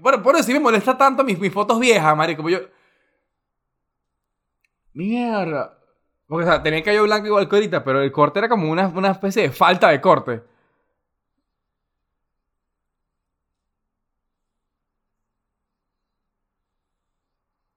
Bueno, 0.00 0.22
por 0.22 0.34
eso 0.34 0.44
sí 0.44 0.52
me 0.52 0.60
molesta 0.60 0.98
tanto 0.98 1.22
mis, 1.24 1.38
mis 1.38 1.52
fotos 1.52 1.78
viejas, 1.80 2.16
Marico. 2.16 2.42
porque 2.42 2.56
yo... 2.56 2.60
Mierda. 4.94 5.78
Porque, 6.26 6.44
o 6.44 6.48
sea, 6.48 6.62
tenía 6.62 6.78
el 6.80 6.84
cabello 6.84 7.04
blanco 7.04 7.26
igual 7.28 7.48
que 7.48 7.56
ahorita, 7.56 7.84
pero 7.84 8.00
el 8.02 8.12
corte 8.12 8.38
era 8.40 8.48
como 8.48 8.70
una, 8.70 9.10
especie 9.10 9.42
de 9.42 9.50
falta 9.52 9.88
de 9.90 10.00
corte. 10.00 10.42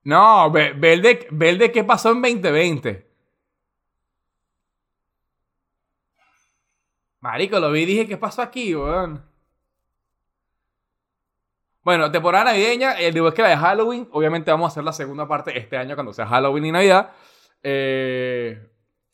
No, 0.04 0.50
ve, 0.52 0.74
ve 0.74 0.98
de, 1.02 1.28
ve 1.32 1.50
el 1.50 1.58
de 1.58 1.72
qué 1.72 1.84
pasó 1.84 2.12
en 2.12 2.22
2020. 2.22 3.05
Marico, 7.26 7.60
lo 7.60 7.72
vi 7.72 7.82
y 7.82 7.86
dije, 7.88 8.08
¿qué 8.08 8.18
pasó 8.18 8.44
aquí, 8.44 8.76
weón? 8.76 9.20
Bueno, 11.84 12.12
temporada 12.12 12.52
navideña, 12.52 13.00
el 13.00 13.18
igual 13.18 13.34
que 13.34 13.42
la 13.42 13.50
de 13.50 13.58
Halloween. 13.58 14.08
Obviamente 14.12 14.52
vamos 14.52 14.66
a 14.66 14.72
hacer 14.72 14.84
la 14.84 14.94
segunda 14.94 15.28
parte 15.28 15.58
este 15.58 15.76
año 15.76 15.96
cuando 15.96 16.14
sea 16.14 16.28
Halloween 16.28 16.68
y 16.68 16.72
Navidad. 16.72 17.14
Eh, 17.64 18.72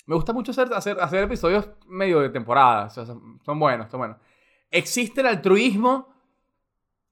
me 0.07 0.15
gusta 0.15 0.33
mucho 0.33 0.51
hacer, 0.51 0.73
hacer, 0.73 0.99
hacer 0.99 1.23
episodios 1.23 1.69
medio 1.87 2.19
de 2.19 2.27
temporada. 2.27 2.87
O 2.87 2.89
sea, 2.89 3.05
son, 3.05 3.39
son 3.45 3.57
buenos, 3.57 3.89
son 3.89 4.01
buenos. 4.01 4.17
¿Existe 4.69 5.21
el 5.21 5.27
altruismo? 5.27 6.13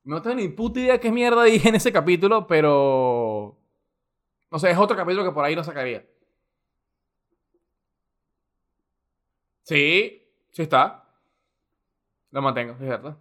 No 0.04 0.22
tengo 0.22 0.36
ni 0.36 0.50
puta 0.50 0.82
idea 0.82 1.00
qué 1.00 1.14
mierda 1.14 1.46
dije 1.46 1.70
en 1.70 1.76
ese 1.76 1.94
capítulo, 1.94 2.46
pero... 2.46 3.58
No 4.52 4.60
sé, 4.60 4.70
es 4.70 4.78
otro 4.78 4.98
capítulo 4.98 5.24
que 5.24 5.32
por 5.32 5.46
ahí 5.46 5.56
no 5.56 5.64
sacaría. 5.64 6.06
Sí, 9.64 10.29
sí 10.52 10.62
está. 10.64 11.06
Lo 12.32 12.42
mantengo, 12.42 12.74
es 12.74 12.80
cierto. 12.80 13.18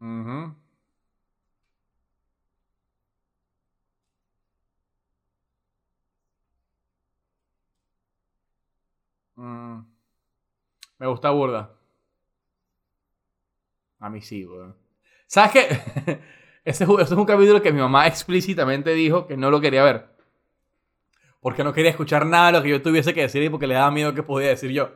Ujú. 0.00 0.54
Mm. 9.38 9.86
Me 11.00 11.06
gusta 11.08 11.30
burda. 11.32 11.74
A 14.00 14.08
mí 14.10 14.20
sí, 14.22 14.44
weón. 14.46 14.76
¿Sabes 15.26 15.52
qué? 15.52 16.20
Ese, 16.64 16.84
es 16.84 16.90
un- 16.90 17.00
ese 17.00 17.14
es 17.14 17.18
un 17.18 17.24
capítulo 17.26 17.60
que 17.62 17.72
mi 17.72 17.80
mamá 17.80 18.06
explícitamente 18.06 18.92
dijo 18.94 19.26
que 19.26 19.36
no 19.36 19.50
lo 19.50 19.60
quería 19.60 19.82
ver. 19.84 20.06
Porque 21.40 21.64
no 21.64 21.72
quería 21.72 21.90
escuchar 21.90 22.24
nada 22.26 22.46
de 22.46 22.52
lo 22.52 22.62
que 22.62 22.68
yo 22.70 22.80
tuviese 22.82 23.12
que 23.12 23.22
decir 23.22 23.42
y 23.42 23.48
porque 23.48 23.66
le 23.66 23.74
daba 23.74 23.90
miedo 23.90 24.14
que 24.14 24.22
podía 24.22 24.50
decir 24.50 24.70
yo. 24.70 24.90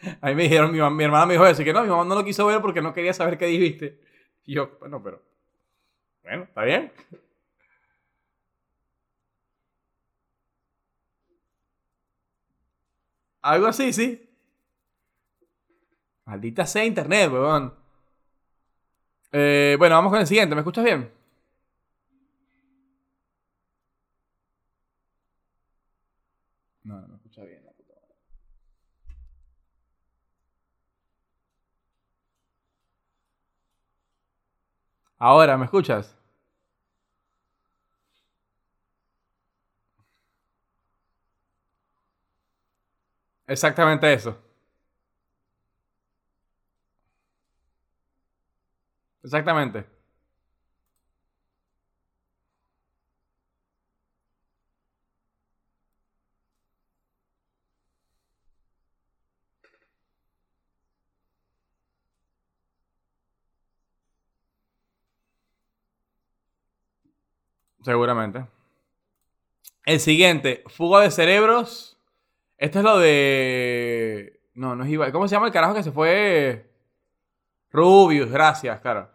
A 0.20 0.28
mí 0.28 0.34
me 0.34 0.42
dijeron, 0.44 0.72
mi, 0.72 0.78
mi 0.90 1.04
hermana 1.04 1.26
me 1.26 1.34
dijo 1.34 1.46
eso, 1.46 1.64
que 1.64 1.72
no, 1.72 1.82
mi 1.82 1.88
mamá 1.88 2.04
no 2.04 2.14
lo 2.14 2.24
quiso 2.24 2.46
ver 2.46 2.60
porque 2.60 2.82
no 2.82 2.92
quería 2.92 3.12
saber 3.12 3.38
qué 3.38 3.46
dijiste. 3.46 4.00
Y 4.44 4.54
yo, 4.54 4.76
bueno, 4.80 5.02
pero... 5.02 5.22
Bueno, 6.22 6.44
está 6.44 6.64
bien. 6.64 6.92
Algo 13.42 13.66
así, 13.68 13.92
sí. 13.92 14.28
Maldita 16.26 16.66
sea 16.66 16.84
internet, 16.84 17.30
weón. 17.32 17.72
Eh, 19.36 19.74
bueno, 19.78 19.96
vamos 19.96 20.10
con 20.12 20.20
el 20.20 20.26
siguiente. 20.26 20.54
¿Me 20.54 20.60
escuchas 20.60 20.84
bien? 20.84 21.10
No, 26.84 27.00
no 27.00 27.08
me 27.08 27.16
escucha 27.16 27.42
bien. 27.44 27.64
Ahora, 35.18 35.56
¿me 35.58 35.64
escuchas? 35.64 36.16
Exactamente 43.46 44.12
eso. 44.12 44.43
Exactamente. 49.24 49.86
Seguramente. 67.84 68.46
El 69.84 70.00
siguiente, 70.00 70.62
fuga 70.66 71.00
de 71.00 71.10
cerebros. 71.10 71.98
Este 72.58 72.78
es 72.78 72.84
lo 72.84 72.98
de. 72.98 74.40
No, 74.54 74.76
no 74.76 74.84
es 74.84 74.90
Ibai. 74.90 75.12
¿Cómo 75.12 75.28
se 75.28 75.34
llama 75.36 75.46
el 75.46 75.52
carajo 75.52 75.74
que 75.74 75.82
se 75.82 75.92
fue? 75.92 76.70
Rubius, 77.72 78.30
gracias, 78.30 78.80
claro. 78.80 79.13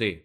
Sí. 0.00 0.24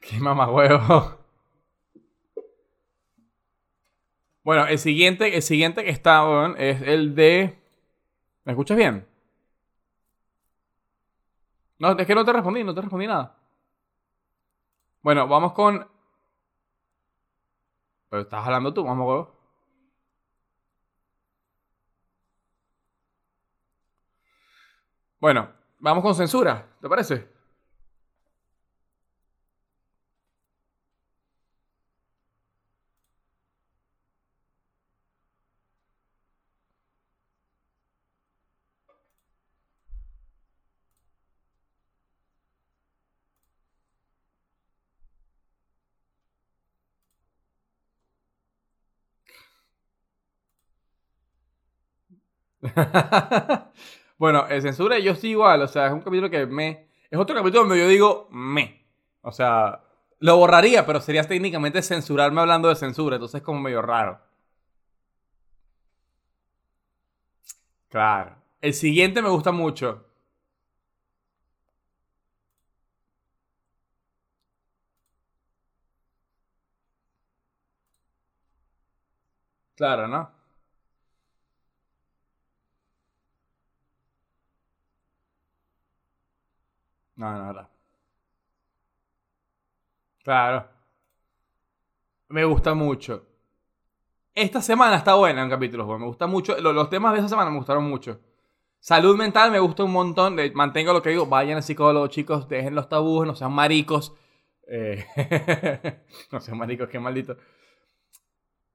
Qué 0.00 0.20
mamahuevo. 0.20 1.18
Bueno, 4.44 4.66
el 4.66 4.78
siguiente, 4.78 5.34
el 5.34 5.42
siguiente 5.42 5.82
que 5.82 5.90
está, 5.90 6.22
es 6.58 6.82
el 6.82 7.14
de. 7.14 7.65
¿Me 8.46 8.52
escuchas 8.52 8.78
bien? 8.78 9.06
No, 11.78 11.92
es 11.98 12.06
que 12.06 12.14
no 12.14 12.24
te 12.24 12.32
respondí, 12.34 12.62
no 12.64 12.74
te 12.74 12.80
respondí 12.82 13.06
nada. 13.06 13.34
Bueno, 15.02 15.26
vamos 15.26 15.52
con. 15.54 15.86
Pero 18.08 18.22
estás 18.22 18.44
hablando 18.44 18.74
tú, 18.74 18.82
vamos, 18.84 19.06
huevo. 19.06 19.36
Bueno, 25.20 25.50
vamos 25.78 26.02
con 26.02 26.14
censura, 26.14 26.66
¿te 26.80 26.88
parece? 26.88 27.28
bueno, 54.18 54.46
en 54.48 54.62
censura 54.62 54.98
yo 54.98 55.12
estoy 55.12 55.30
igual, 55.30 55.62
o 55.62 55.68
sea, 55.68 55.86
es 55.86 55.92
un 55.92 56.00
capítulo 56.00 56.30
que 56.30 56.46
me... 56.46 56.88
Es 57.10 57.18
otro 57.18 57.34
capítulo 57.36 57.62
donde 57.62 57.78
yo 57.78 57.88
digo 57.88 58.28
me. 58.30 58.84
O 59.22 59.32
sea, 59.32 59.80
lo 60.20 60.36
borraría, 60.36 60.84
pero 60.86 61.00
sería 61.00 61.22
técnicamente 61.24 61.82
censurarme 61.82 62.40
hablando 62.40 62.68
de 62.68 62.76
censura, 62.76 63.16
entonces 63.16 63.40
es 63.40 63.44
como 63.44 63.60
medio 63.60 63.82
raro. 63.82 64.20
Claro. 67.88 68.36
El 68.60 68.74
siguiente 68.74 69.22
me 69.22 69.28
gusta 69.28 69.50
mucho. 69.52 70.04
Claro, 79.74 80.08
¿no? 80.08 80.30
No, 87.16 87.32
no, 87.32 87.52
no. 87.52 87.68
Claro. 90.22 90.68
Me 92.28 92.44
gusta 92.44 92.74
mucho. 92.74 93.26
Esta 94.34 94.60
semana 94.60 94.96
está 94.96 95.14
buena 95.14 95.42
en 95.42 95.48
capítulos, 95.48 95.86
me 95.98 96.04
gusta 96.04 96.26
mucho. 96.26 96.60
Los, 96.60 96.90
temas 96.90 97.14
de 97.14 97.20
esa 97.20 97.28
semana 97.28 97.50
me 97.50 97.56
gustaron 97.56 97.88
mucho. 97.88 98.20
Salud 98.80 99.16
mental 99.16 99.50
me 99.50 99.58
gusta 99.58 99.84
un 99.84 99.92
montón. 99.92 100.36
mantengo 100.54 100.92
lo 100.92 101.00
que 101.00 101.10
digo, 101.10 101.26
vayan 101.26 101.56
al 101.56 101.62
psicólogo, 101.62 102.06
chicos, 102.08 102.48
dejen 102.48 102.74
los 102.74 102.88
tabúes, 102.88 103.26
no 103.26 103.34
sean 103.34 103.52
maricos. 103.52 104.14
Eh, 104.68 105.06
no 106.32 106.40
sean 106.40 106.58
maricos, 106.58 106.88
qué 106.88 106.98
maldito. 106.98 107.36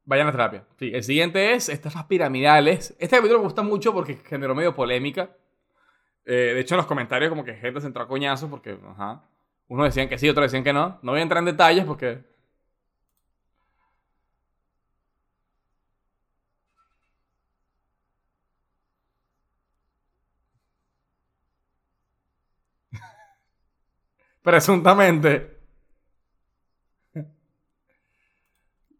Vayan 0.05 0.29
a 0.29 0.31
terapia. 0.31 0.65
Sí, 0.79 0.91
el 0.93 1.03
siguiente 1.03 1.53
es 1.53 1.69
estas 1.69 2.03
piramidales. 2.05 2.95
Este 2.97 3.17
capítulo 3.17 3.39
me 3.39 3.45
gusta 3.45 3.61
mucho 3.61 3.93
porque 3.93 4.15
generó 4.15 4.55
medio 4.55 4.73
polémica. 4.73 5.35
Eh, 6.25 6.51
de 6.53 6.59
hecho, 6.59 6.75
en 6.75 6.77
los 6.77 6.85
comentarios 6.87 7.29
como 7.29 7.43
que 7.43 7.55
gente 7.55 7.81
se 7.81 7.87
entró 7.87 8.03
a 8.03 8.07
coñazos 8.07 8.49
porque, 8.49 8.77
ajá. 8.89 9.23
Unos 9.67 9.85
decían 9.87 10.09
que 10.09 10.17
sí, 10.17 10.29
otros 10.29 10.45
decían 10.45 10.63
que 10.63 10.73
no. 10.73 10.99
No 11.01 11.11
voy 11.11 11.19
a 11.19 11.23
entrar 11.23 11.39
en 11.39 11.45
detalles 11.45 11.85
porque... 11.85 12.23
Presuntamente. 24.43 25.57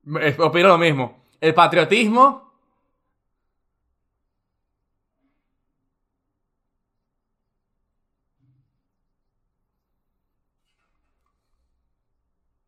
Opino 0.40 0.68
lo 0.68 0.78
mismo. 0.78 1.24
El 1.40 1.54
patriotismo 1.54 2.51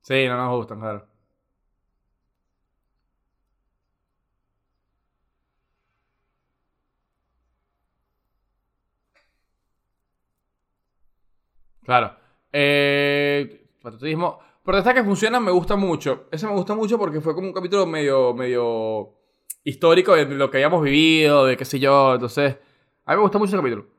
Sí, 0.04 0.28
no 0.28 0.38
nos 0.38 0.56
gustan, 0.58 0.80
claro. 0.80 1.08
Claro. 11.84 12.16
Eh, 12.51 13.68
patriotismo. 13.82 14.39
Protestas 14.64 14.93
que 14.93 15.04
funcionan 15.04 15.43
me 15.43 15.51
gusta 15.51 15.76
mucho. 15.76 16.28
Ese 16.32 16.47
me 16.47 16.54
gusta 16.54 16.74
mucho 16.76 16.97
porque 16.97 17.20
fue 17.22 17.34
como 17.36 17.47
un 17.47 17.54
capítulo 17.54 17.86
medio, 17.86 18.34
medio 18.34 19.14
histórico 19.64 20.16
de 20.16 20.26
lo 20.26 20.49
que 20.49 20.58
habíamos 20.58 20.82
vivido, 20.84 21.45
de 21.45 21.58
qué 21.58 21.66
sé 21.66 21.80
yo. 21.80 22.14
Entonces, 22.14 22.58
a 23.06 23.12
mí 23.12 23.18
me 23.18 23.22
gusta 23.24 23.38
mucho 23.39 23.49
ese 23.49 23.58
capítulo. 23.58 23.93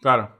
Claro. 0.00 0.32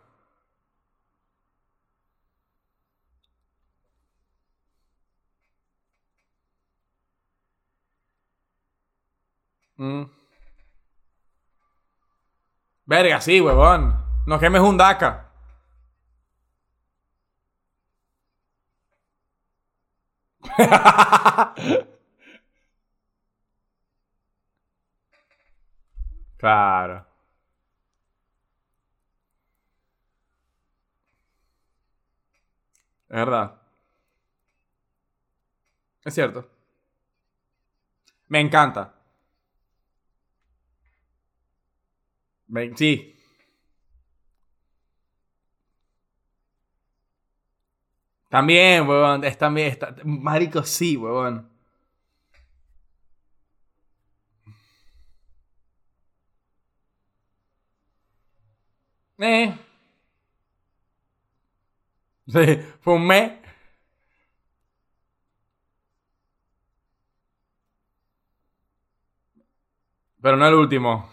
Mm. 9.78 10.10
Verga, 12.86 13.20
sí, 13.20 13.40
huevón. 13.40 13.96
No 14.26 14.40
quemes 14.40 14.62
un 14.62 14.76
DACA. 14.76 15.30
claro. 26.36 27.07
Es 33.10 33.16
verdad. 33.16 33.60
Es 36.04 36.14
cierto. 36.14 36.48
Me 38.28 38.40
encanta. 38.40 38.94
sí. 42.76 43.14
También, 48.30 48.88
huevón. 48.88 49.24
Es 49.24 49.36
también. 49.38 49.68
Está, 49.68 49.94
marico, 50.04 50.62
sí, 50.62 50.96
huevón. 50.96 51.48
Eh. 59.18 59.67
Sí, 62.28 62.60
fue 62.80 62.94
un 62.94 63.06
mes. 63.06 63.32
Pero 70.22 70.36
no 70.36 70.46
el 70.46 70.54
último. 70.54 71.08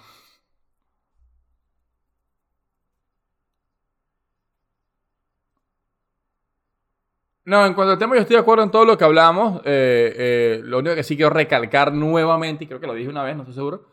No, 7.45 7.63
en 7.65 7.75
cuanto 7.75 7.91
al 7.93 7.99
tema, 7.99 8.15
yo 8.15 8.21
estoy 8.21 8.35
de 8.37 8.41
acuerdo 8.41 8.63
en 8.63 8.71
todo 8.71 8.85
lo 8.85 8.97
que 8.97 9.03
hablamos. 9.03 9.61
Eh, 9.65 10.13
eh, 10.17 10.61
lo 10.63 10.79
único 10.79 10.95
que 10.95 11.03
sí 11.03 11.15
quiero 11.15 11.29
recalcar 11.29 11.93
nuevamente, 11.93 12.63
y 12.63 12.67
creo 12.67 12.79
que 12.79 12.87
lo 12.87 12.95
dije 12.95 13.09
una 13.09 13.23
vez, 13.23 13.35
no 13.35 13.43
estoy 13.43 13.53
seguro, 13.53 13.85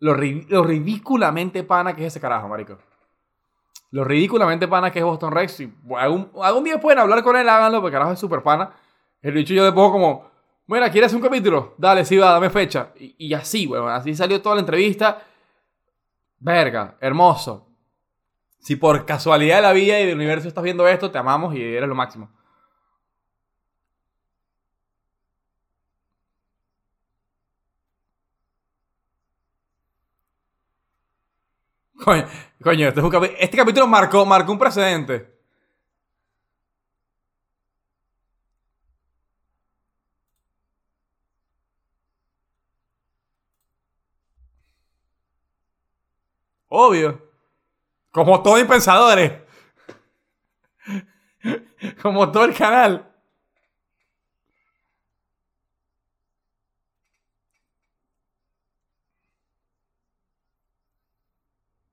lo, 0.00 0.14
ridículamente 0.64 1.64
pana 1.64 1.96
que 1.96 2.02
es 2.06 2.14
ese 2.14 2.20
carajo, 2.20 2.48
marico. 2.48 2.78
Lo 3.96 4.04
ridículamente 4.04 4.68
pana 4.68 4.90
que 4.90 4.98
es 4.98 5.04
Boston 5.06 5.32
Rex. 5.32 5.52
Si 5.52 5.72
algún, 5.96 6.30
algún 6.42 6.64
día 6.64 6.78
pueden 6.78 6.98
hablar 6.98 7.22
con 7.22 7.34
él, 7.34 7.48
háganlo, 7.48 7.80
porque 7.80 7.94
carajo 7.94 8.12
es 8.12 8.18
súper 8.18 8.42
pana. 8.42 8.70
El 9.22 9.32
dicho 9.32 9.54
yo 9.54 9.64
le 9.64 9.72
pongo 9.72 9.90
como, 9.90 10.30
bueno, 10.66 10.86
¿quieres 10.90 11.14
un 11.14 11.22
capítulo? 11.22 11.74
Dale, 11.78 12.04
sí, 12.04 12.18
va, 12.18 12.32
dame 12.32 12.50
fecha. 12.50 12.90
Y, 12.94 13.32
así, 13.32 13.66
weón, 13.66 13.88
así 13.88 14.14
salió 14.14 14.42
toda 14.42 14.56
la 14.56 14.60
entrevista. 14.60 15.22
Verga, 16.38 16.98
hermoso. 17.00 17.68
Si 18.58 18.76
por 18.76 19.06
casualidad 19.06 19.56
de 19.56 19.62
la 19.62 19.72
vida 19.72 19.98
y 19.98 20.04
del 20.04 20.16
universo 20.16 20.46
estás 20.46 20.62
viendo 20.62 20.86
esto, 20.86 21.10
te 21.10 21.16
amamos 21.16 21.54
y 21.54 21.62
eres 21.62 21.88
lo 21.88 21.94
máximo. 21.94 22.28
Coño, 32.62 32.86
este, 32.88 33.00
este, 33.40 33.56
capítulo 33.56 33.86
marcó, 33.88 34.24
marcó 34.24 34.52
un 34.52 34.58
precedente. 34.60 35.28
Obvio. 46.68 47.20
Como 48.12 48.40
todos 48.42 48.58
mis 48.60 48.68
pensadores. 48.68 49.32
Como 52.02 52.30
todo 52.30 52.44
el 52.44 52.54
canal. 52.54 53.15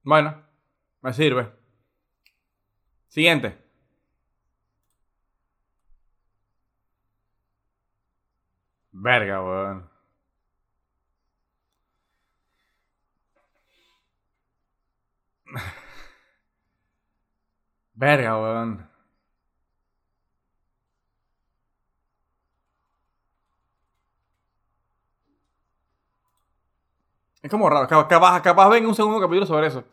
Bueno, 0.04 0.44
me 1.02 1.14
sirve. 1.14 1.52
Siguiente. 3.08 3.58
Verga, 8.94 9.42
weón. 9.44 9.90
Verga, 17.96 18.38
weón. 18.40 18.93
Es 27.44 27.52
como 27.52 27.70
raro. 27.70 27.88
Capaz, 27.88 28.42
capaz 28.42 28.70
venga 28.70 28.88
un 28.88 28.96
segundo 28.96 29.20
capítulo 29.20 29.46
sobre 29.46 29.68
eso. 29.68 29.84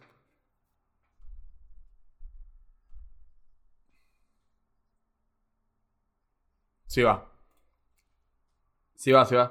Sí 6.87 7.03
va. 7.07 7.17
Sí 9.05 9.13
va, 9.17 9.25
sí 9.31 9.35
va. 9.41 9.49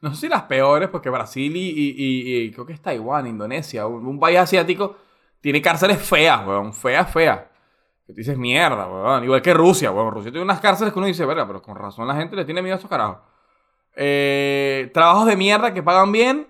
No 0.00 0.14
sé 0.14 0.22
si 0.22 0.28
las 0.28 0.42
peores, 0.44 0.88
porque 0.88 1.10
Brasil 1.10 1.52
y, 1.56 2.50
creo 2.52 2.66
que 2.66 2.74
es 2.74 2.80
Taiwán, 2.82 3.26
Indonesia, 3.26 3.86
un 3.86 4.20
país 4.20 4.38
asiático, 4.38 4.96
tiene 5.40 5.62
cárceles 5.62 5.98
feas, 6.02 6.46
weón. 6.46 6.72
Feas, 6.74 7.10
feas. 7.10 7.40
Que 8.06 8.12
tú 8.12 8.18
dices 8.18 8.38
mierda, 8.38 8.86
weón. 8.88 9.24
Igual 9.24 9.42
que 9.42 9.54
Rusia, 9.54 9.90
weón. 9.90 10.12
Rusia 10.12 10.30
tiene 10.30 10.44
unas 10.44 10.60
cárceles 10.60 10.92
que 10.92 10.98
uno 10.98 11.08
dice, 11.08 11.26
verga, 11.26 11.46
pero 11.46 11.62
con 11.62 11.76
razón 11.76 12.06
la 12.06 12.14
gente 12.16 12.36
le 12.36 12.44
tiene 12.44 12.62
miedo 12.62 12.74
a 12.74 12.76
estos 12.76 12.90
carajos. 12.90 13.18
Eh, 13.96 14.90
trabajos 14.94 15.26
de 15.26 15.36
mierda 15.36 15.74
que 15.74 15.82
pagan 15.82 16.12
bien. 16.12 16.48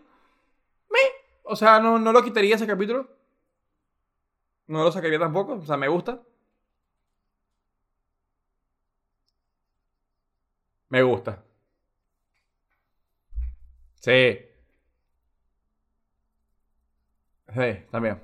Me. 0.90 0.98
O 1.44 1.56
sea, 1.56 1.80
no, 1.80 1.98
no 1.98 2.12
lo 2.12 2.22
quitaría 2.24 2.56
ese 2.56 2.66
capítulo. 2.66 3.08
No 4.68 4.84
lo 4.84 4.92
sacaría 4.92 5.18
tampoco. 5.18 5.54
O 5.54 5.62
sea, 5.66 5.76
me 5.76 5.88
gusta. 5.88 6.20
Me 10.90 11.02
gusta. 11.02 11.44
Sí. 14.00 14.38
Sí, 17.54 17.86
también. 17.90 18.20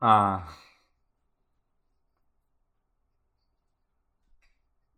Ah. 0.00 0.46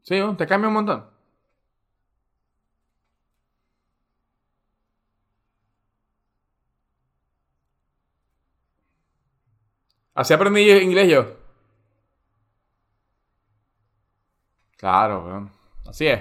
Sí, 0.02 0.16
te 0.36 0.46
cambia 0.46 0.68
un 0.68 0.74
montón. 0.74 1.04
Así 10.14 10.34
aprendí 10.34 10.70
inglés 10.70 11.08
yo. 11.10 11.20
Claro. 14.76 15.50
Así 15.86 16.06
es. 16.06 16.20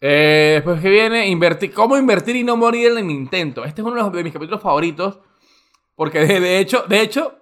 Eh, 0.00 0.52
después 0.56 0.80
que 0.80 0.88
viene, 0.90 1.28
invertir. 1.28 1.72
¿Cómo 1.72 1.96
invertir 1.96 2.36
y 2.36 2.44
no 2.44 2.56
morir 2.56 2.92
en 2.92 2.98
el 2.98 3.10
intento? 3.10 3.64
Este 3.64 3.80
es 3.82 3.86
uno 3.86 4.10
de 4.10 4.24
mis 4.24 4.32
capítulos 4.32 4.62
favoritos. 4.62 5.18
Porque 5.98 6.20
de, 6.20 6.60
hecho, 6.60 6.84
de 6.88 7.00
hecho, 7.00 7.40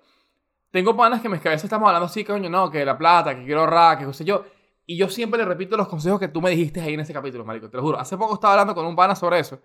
tengo 0.70 0.96
panas 0.96 1.20
que, 1.20 1.28
me, 1.28 1.38
que 1.38 1.48
a 1.48 1.50
veces 1.50 1.64
estamos 1.64 1.88
hablando 1.88 2.06
así, 2.06 2.24
coño, 2.24 2.48
no, 2.48 2.70
que 2.70 2.86
la 2.86 2.96
plata, 2.96 3.36
que 3.36 3.44
quiero 3.44 3.60
ahorrar, 3.60 3.98
que 3.98 4.06
qué 4.06 4.14
sé 4.14 4.24
yo. 4.24 4.46
Y 4.86 4.96
yo 4.96 5.10
siempre 5.10 5.36
le 5.38 5.44
repito 5.44 5.76
los 5.76 5.88
consejos 5.88 6.18
que 6.18 6.28
tú 6.28 6.40
me 6.40 6.48
dijiste 6.48 6.80
ahí 6.80 6.94
en 6.94 7.00
ese 7.00 7.12
capítulo, 7.12 7.44
marico. 7.44 7.68
Te 7.68 7.76
lo 7.76 7.82
juro. 7.82 7.98
Hace 8.00 8.16
poco 8.16 8.32
estaba 8.32 8.54
hablando 8.54 8.74
con 8.74 8.86
un 8.86 8.96
pana 8.96 9.14
sobre 9.14 9.40
eso. 9.40 9.60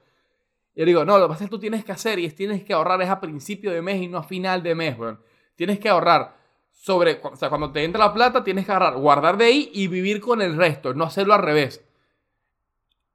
Y 0.75 0.81
yo 0.81 0.85
digo, 0.85 1.05
no, 1.05 1.17
lo 1.17 1.27
que 1.27 1.29
pasa 1.29 1.45
es 1.45 1.49
que 1.49 1.55
tú 1.55 1.59
tienes 1.59 1.85
que 1.85 1.93
hacer 1.93 2.19
y 2.19 2.25
es 2.25 2.35
tienes 2.35 2.65
que 2.65 2.73
ahorrar 2.73 3.01
es 3.01 3.07
a 3.09 3.21
principio 3.21 3.71
de 3.71 3.81
mes 3.81 4.01
y 4.01 4.09
no 4.09 4.17
a 4.17 4.23
final 4.23 4.61
de 4.61 4.75
mes, 4.75 4.99
weón. 4.99 5.21
Tienes 5.55 5.79
que 5.79 5.87
ahorrar 5.87 6.35
sobre, 6.73 7.21
o 7.23 7.35
sea, 7.37 7.47
cuando 7.47 7.71
te 7.71 7.85
entra 7.85 8.03
la 8.03 8.13
plata, 8.13 8.43
tienes 8.43 8.65
que 8.65 8.73
agarrar, 8.73 8.97
guardar 8.99 9.37
de 9.37 9.45
ahí 9.45 9.71
y 9.73 9.87
vivir 9.87 10.19
con 10.19 10.41
el 10.41 10.57
resto, 10.57 10.93
no 10.93 11.05
hacerlo 11.05 11.33
al 11.33 11.43
revés. 11.43 11.81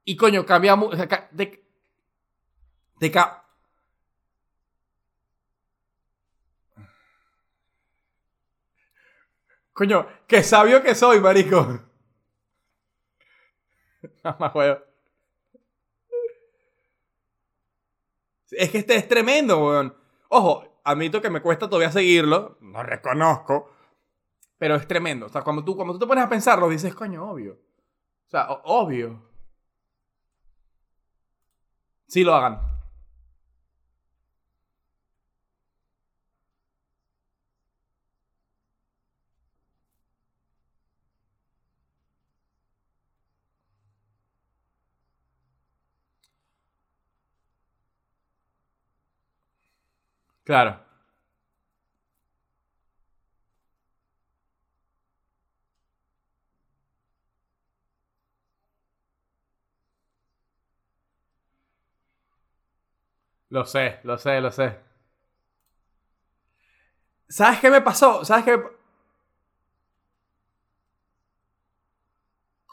Y 0.05 0.15
coño, 0.15 0.43
cambia 0.43 0.75
mu- 0.75 0.87
o 0.87 0.95
sea, 0.95 1.07
Coño, 9.77 10.07
qué 10.25 10.41
sabio 10.41 10.81
que 10.81 10.95
soy, 10.95 11.19
marico. 11.19 11.79
Mamá 14.23 14.51
huevo. 14.55 14.79
Es 18.49 18.71
que 18.71 18.79
este 18.79 18.95
es 18.95 19.07
tremendo, 19.07 19.63
weón. 19.63 19.95
Ojo, 20.29 20.81
admito 20.83 21.21
que 21.21 21.29
me 21.29 21.43
cuesta 21.43 21.69
todavía 21.69 21.91
seguirlo. 21.91 22.57
No 22.59 22.81
reconozco. 22.81 23.69
Pero 24.57 24.73
es 24.73 24.87
tremendo. 24.87 25.27
O 25.27 25.29
sea, 25.29 25.43
cuando 25.43 25.63
tú, 25.63 25.75
cuando 25.75 25.93
tú 25.93 25.99
te 25.99 26.07
pones 26.07 26.23
a 26.23 26.29
pensarlo, 26.29 26.69
dices, 26.69 26.95
coño, 26.95 27.29
obvio. 27.29 27.53
O 28.25 28.29
sea, 28.29 28.47
obvio. 28.63 29.29
Sí 32.07 32.23
lo 32.23 32.33
hagan. 32.33 32.76
Claro. 50.47 50.79
Lo 63.49 63.65
sé, 63.65 63.99
lo 64.03 64.17
sé, 64.17 64.39
lo 64.39 64.51
sé. 64.53 64.77
¿Sabes 67.29 67.59
qué 67.59 67.69
me 67.69 67.81
pasó? 67.81 68.23
¿Sabes 68.25 68.45
qué? 68.45 68.61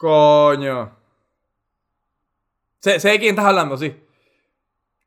Coño. 0.01 0.77
Sé, 2.85 2.99
sé 2.99 3.09
de 3.09 3.19
quién 3.19 3.31
estás 3.31 3.45
hablando, 3.47 3.77
sí. 3.77 3.93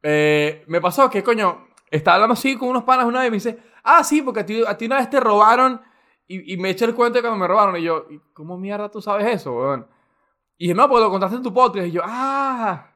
Eh, 0.03 0.65
me 0.69 0.81
pasó 0.81 1.11
que, 1.11 1.23
coño, 1.23 1.68
estaba 1.91 2.17
hablando 2.17 2.35
así 2.35 2.57
con 2.57 2.69
unos 2.69 2.85
panas 2.85 3.07
una 3.07 3.21
vez 3.21 3.29
y 3.29 3.31
me 3.31 3.37
dice, 3.37 3.59
ah, 3.85 4.05
sí, 4.05 4.23
porque 4.23 4.41
a 4.41 4.47
ti, 4.47 4.63
a 4.67 4.77
ti 4.77 4.87
una 4.87 4.97
vez 4.97 5.11
te 5.11 5.21
robaron 5.21 5.81
y, 6.31 6.59
me 6.59 6.71
eché 6.71 6.85
el 6.85 6.95
cuento 6.95 7.17
de 7.17 7.23
cuando 7.23 7.39
me 7.39 7.49
robaron. 7.49 7.77
Y 7.77 7.83
yo, 7.83 8.07
¿y 8.11 8.21
cómo 8.35 8.59
mierda 8.59 8.91
tú 8.91 9.01
sabes 9.01 9.27
eso, 9.27 9.55
weón? 9.55 9.87
Y 10.59 10.65
dije, 10.65 10.75
no, 10.75 10.87
porque 10.89 11.05
lo 11.05 11.11
contaste 11.11 11.37
en 11.37 11.43
tu 11.43 11.55
podcast. 11.55 11.87
Y 11.87 11.93
yo, 11.93 12.03
ah, 12.05 12.91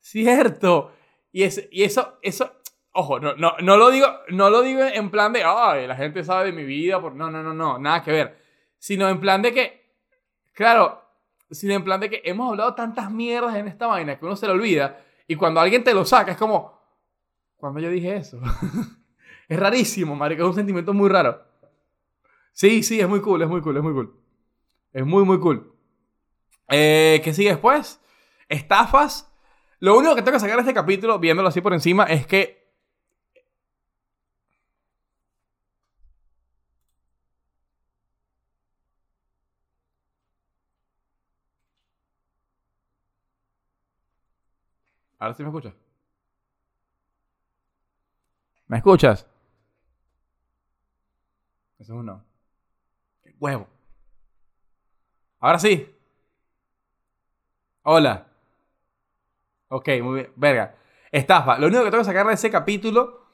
cierto. 0.00 0.90
Y, 1.30 1.44
es, 1.44 1.68
y 1.70 1.84
eso, 1.84 2.18
eso, 2.20 2.50
ojo, 2.92 3.20
no, 3.20 3.34
no, 3.36 3.54
no, 3.60 3.76
lo 3.76 3.90
digo, 3.90 4.08
no 4.30 4.50
lo 4.50 4.62
digo 4.62 4.82
en 4.82 5.10
plan 5.10 5.32
de, 5.32 5.44
ay, 5.44 5.86
la 5.86 5.94
gente 5.94 6.24
sabe 6.24 6.46
de 6.46 6.52
mi 6.52 6.64
vida. 6.64 7.00
Por... 7.00 7.14
No, 7.14 7.30
no, 7.30 7.44
no, 7.44 7.54
no, 7.54 7.78
nada 7.78 8.02
que 8.02 8.10
ver. 8.10 8.42
Sino 8.78 9.08
en 9.08 9.20
plan 9.20 9.40
de 9.40 9.54
que, 9.54 9.94
claro, 10.52 11.00
sino 11.48 11.74
en 11.74 11.84
plan 11.84 12.00
de 12.00 12.10
que 12.10 12.22
hemos 12.24 12.50
hablado 12.50 12.74
tantas 12.74 13.08
mierdas 13.10 13.54
en 13.54 13.68
esta 13.68 13.86
vaina 13.86 14.18
que 14.18 14.24
uno 14.24 14.34
se 14.34 14.48
lo 14.48 14.54
olvida. 14.54 15.00
Y 15.28 15.36
cuando 15.36 15.60
alguien 15.60 15.84
te 15.84 15.94
lo 15.94 16.04
saca, 16.04 16.32
es 16.32 16.36
como, 16.36 16.83
cuando 17.64 17.80
yo 17.80 17.88
dije 17.88 18.14
eso. 18.14 18.38
es 19.48 19.58
rarísimo, 19.58 20.14
marico, 20.14 20.42
es 20.42 20.48
un 20.50 20.54
sentimiento 20.54 20.92
muy 20.92 21.08
raro. 21.08 21.42
Sí, 22.52 22.82
sí, 22.82 23.00
es 23.00 23.08
muy 23.08 23.22
cool, 23.22 23.40
es 23.40 23.48
muy 23.48 23.62
cool, 23.62 23.78
es 23.78 23.82
muy 23.82 23.94
cool. 23.94 24.20
Es 24.92 25.06
muy, 25.06 25.24
muy 25.24 25.40
cool. 25.40 25.74
Eh, 26.68 27.22
¿Qué 27.24 27.32
sigue 27.32 27.48
después? 27.48 28.02
Estafas. 28.50 29.32
Lo 29.80 29.96
único 29.96 30.14
que 30.14 30.20
tengo 30.20 30.36
que 30.36 30.40
sacar 30.40 30.56
de 30.56 30.60
este 30.60 30.74
capítulo, 30.74 31.18
viéndolo 31.18 31.48
así 31.48 31.62
por 31.62 31.72
encima, 31.72 32.04
es 32.04 32.26
que. 32.26 32.70
Ahora 45.18 45.32
sí 45.32 45.42
me 45.42 45.48
escuchas. 45.48 45.72
¿Me 48.74 48.78
escuchas? 48.78 49.24
Eso 51.78 51.92
es 51.92 51.96
un 52.00 52.06
no. 52.06 52.24
¡Qué 53.22 53.32
huevo! 53.38 53.68
Ahora 55.38 55.60
sí. 55.60 55.94
Hola. 57.84 58.26
Ok, 59.68 59.88
muy 60.02 60.14
bien. 60.14 60.32
Verga. 60.34 60.74
Estafa. 61.12 61.56
Lo 61.60 61.68
único 61.68 61.84
que 61.84 61.90
tengo 61.92 62.00
que 62.02 62.06
sacar 62.06 62.26
de 62.26 62.34
ese 62.34 62.50
capítulo. 62.50 63.26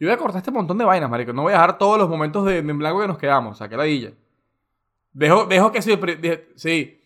Yo 0.00 0.08
voy 0.08 0.14
a 0.14 0.18
cortar 0.18 0.38
este 0.38 0.50
montón 0.50 0.78
de 0.78 0.84
vainas, 0.84 1.08
marico. 1.08 1.32
No 1.32 1.42
voy 1.42 1.52
a 1.52 1.58
dejar 1.58 1.78
todos 1.78 1.96
los 1.96 2.08
momentos 2.08 2.44
de, 2.44 2.58
en 2.58 2.76
blanco 2.78 3.00
que 3.02 3.06
nos 3.06 3.18
quedamos. 3.18 3.58
Saqué 3.58 3.76
la 3.76 3.84
villa. 3.84 4.14
Dejo, 5.12 5.46
dejo 5.46 5.70
que 5.70 5.80
pri- 5.96 6.16
de- 6.16 6.52
Sí. 6.56 7.00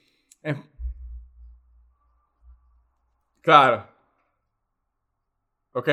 Eh, 0.45 0.57
Claro. 3.43 3.87
Ok. 5.75 5.89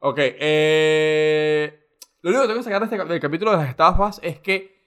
Ok. 0.00 0.18
Eh... 0.18 1.76
Lo 2.22 2.30
único 2.30 2.42
que 2.42 2.48
tengo 2.48 2.60
que 2.60 2.64
sacar 2.64 2.82
este, 2.82 2.98
del 3.04 3.20
capítulo 3.20 3.52
de 3.52 3.56
las 3.58 3.68
estafas 3.68 4.20
es 4.22 4.40
que. 4.40 4.78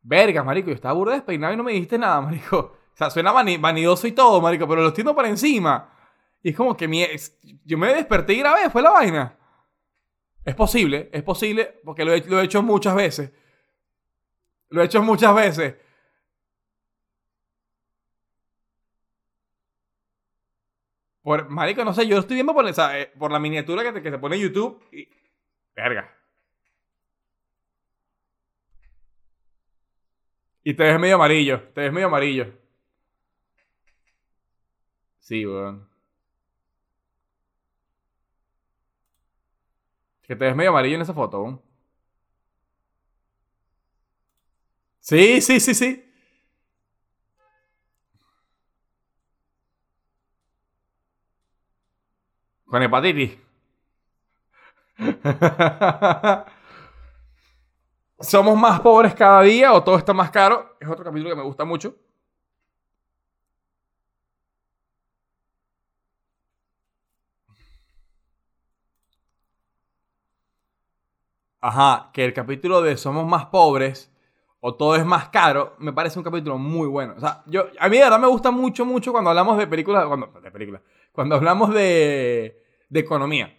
Verga, 0.00 0.42
marico. 0.42 0.68
Yo 0.68 0.74
estaba 0.74 0.94
burda 0.94 1.14
despeinado 1.14 1.52
y 1.52 1.56
no 1.56 1.64
me 1.64 1.72
dijiste 1.72 1.98
nada, 1.98 2.20
marico. 2.22 2.58
O 2.58 2.96
sea, 2.96 3.10
suena 3.10 3.32
vani- 3.32 3.60
vanidoso 3.60 4.06
y 4.06 4.12
todo, 4.12 4.40
marico, 4.40 4.66
pero 4.66 4.80
lo 4.82 4.88
entiendo 4.88 5.14
por 5.14 5.26
encima. 5.26 5.92
Y 6.42 6.50
es 6.50 6.56
como 6.56 6.76
que 6.76 6.88
mi 6.88 7.04
yo 7.64 7.76
me 7.78 7.92
desperté 7.94 8.32
y 8.34 8.38
grabé, 8.38 8.70
fue 8.70 8.80
la 8.82 8.90
vaina. 8.90 9.36
Es 10.44 10.54
posible, 10.54 11.10
es 11.12 11.22
posible, 11.22 11.80
porque 11.84 12.04
lo 12.04 12.16
lo 12.16 12.40
he 12.40 12.44
hecho 12.44 12.62
muchas 12.62 12.94
veces. 12.94 13.30
Lo 14.70 14.80
he 14.82 14.86
hecho 14.86 15.02
muchas 15.02 15.34
veces. 15.34 15.74
Por, 21.28 21.46
marico, 21.50 21.84
no 21.84 21.92
sé, 21.92 22.08
yo 22.08 22.16
estoy 22.16 22.36
viendo 22.36 22.54
por, 22.54 22.66
eh, 22.66 23.12
la 23.30 23.38
miniatura 23.38 23.82
que 23.82 24.00
te, 24.00 24.10
te 24.10 24.18
pone 24.18 24.40
YouTube 24.40 24.82
y... 24.90 25.06
Verga. 25.76 26.10
Y 30.64 30.72
te 30.72 30.84
ves 30.84 30.98
medio 30.98 31.16
amarillo, 31.16 31.62
te 31.74 31.82
ves 31.82 31.92
medio 31.92 32.06
amarillo. 32.06 32.46
Sí, 35.20 35.44
weón. 35.44 35.86
Que 40.22 40.34
te 40.34 40.46
ves 40.46 40.56
medio 40.56 40.70
amarillo 40.70 40.96
en 40.96 41.02
esa 41.02 41.12
foto, 41.12 41.42
weón. 41.42 41.62
Sí, 45.00 45.42
sí, 45.42 45.60
sí, 45.60 45.74
sí. 45.74 46.07
Con 52.70 52.82
hepatitis. 52.82 53.32
¿Somos 58.20 58.56
más 58.56 58.80
pobres 58.80 59.14
cada 59.14 59.42
día 59.42 59.72
o 59.72 59.82
todo 59.82 59.96
está 59.96 60.12
más 60.12 60.30
caro? 60.30 60.76
Es 60.80 60.88
otro 60.88 61.04
capítulo 61.04 61.30
que 61.30 61.36
me 61.36 61.42
gusta 61.42 61.64
mucho. 61.64 61.94
Ajá, 71.60 72.10
que 72.12 72.24
el 72.24 72.32
capítulo 72.32 72.82
de 72.82 72.96
Somos 72.96 73.26
más 73.26 73.46
pobres 73.46 74.12
o 74.60 74.74
todo 74.74 74.96
es 74.96 75.04
más 75.04 75.28
caro, 75.28 75.74
me 75.78 75.92
parece 75.92 76.18
un 76.18 76.24
capítulo 76.24 76.58
muy 76.58 76.86
bueno. 76.88 77.14
O 77.16 77.20
sea, 77.20 77.42
yo, 77.46 77.66
a 77.78 77.88
mí 77.88 77.96
de 77.96 78.04
verdad 78.04 78.18
me 78.18 78.26
gusta 78.28 78.50
mucho, 78.50 78.84
mucho 78.84 79.12
cuando 79.12 79.30
hablamos 79.30 79.56
de 79.58 79.66
películas, 79.66 80.06
cuando, 80.06 80.26
de 80.40 80.50
películas, 80.50 80.82
cuando 81.12 81.34
hablamos 81.36 81.72
de, 81.74 82.62
de 82.88 83.00
economía. 83.00 83.54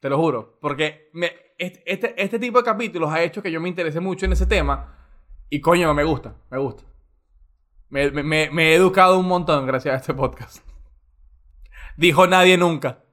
Te 0.00 0.08
lo 0.08 0.16
juro. 0.18 0.58
Porque 0.60 1.10
este, 1.58 1.82
este, 1.92 2.22
este 2.22 2.38
tipo 2.38 2.58
de 2.58 2.64
capítulos 2.64 3.10
ha 3.12 3.22
hecho 3.22 3.42
que 3.42 3.50
yo 3.52 3.60
me 3.60 3.68
interese 3.68 4.00
mucho 4.00 4.26
en 4.26 4.32
ese 4.32 4.46
tema. 4.46 4.96
Y 5.48 5.60
coño, 5.60 5.92
me 5.94 6.04
gusta, 6.04 6.36
me 6.50 6.58
gusta. 6.58 6.84
Me- 7.88 8.10
me 8.50 8.70
he 8.70 8.74
educado 8.74 9.18
un 9.18 9.26
montón 9.26 9.66
gracias 9.66 9.94
a 9.94 9.98
este 9.98 10.14
podcast. 10.14 10.64
Dijo 11.96 12.26
nadie 12.26 12.56
nunca. 12.56 13.04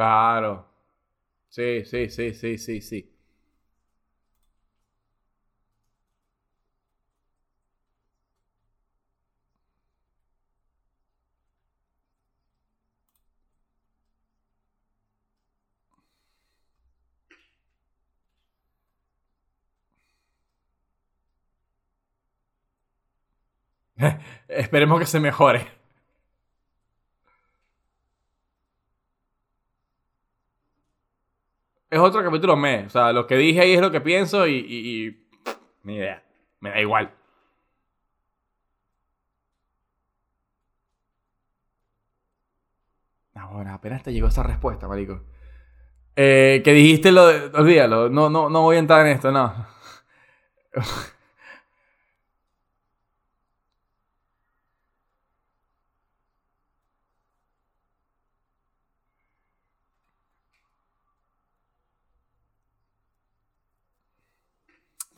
Claro. 0.00 0.66
Sí, 1.50 1.84
sí, 1.84 2.10
sí, 2.10 2.34
sí, 2.34 2.58
sí, 2.58 2.80
sí. 2.82 3.12
Esperemos 24.48 24.98
que 25.00 25.06
se 25.06 25.20
mejore. 25.20 25.79
Es 32.02 32.08
otro 32.08 32.22
capítulo 32.24 32.56
me. 32.56 32.86
O 32.86 32.90
sea, 32.90 33.12
lo 33.12 33.26
que 33.26 33.36
dije 33.36 33.60
ahí 33.60 33.72
es 33.72 33.80
lo 33.80 33.90
que 33.90 34.00
pienso 34.00 34.46
y, 34.46 34.54
y- 34.56 35.06
y- 35.08 35.26
Ni 35.84 35.96
idea. 35.96 36.22
Me 36.60 36.70
da 36.70 36.80
igual. 36.80 37.12
Ahora, 43.34 43.74
apenas 43.74 44.02
te 44.02 44.12
llegó 44.12 44.28
esa 44.28 44.42
respuesta, 44.42 44.88
marico. 44.88 45.22
Eh, 46.16 46.62
que 46.64 46.72
dijiste 46.72 47.12
lo 47.12 47.26
de... 47.26 47.46
Olvídalo. 47.58 48.08
No, 48.10 48.28
no, 48.30 48.48
no 48.50 48.62
voy 48.62 48.76
a 48.76 48.80
entrar 48.80 49.06
en 49.06 49.12
esto, 49.14 49.30
no. 49.32 49.54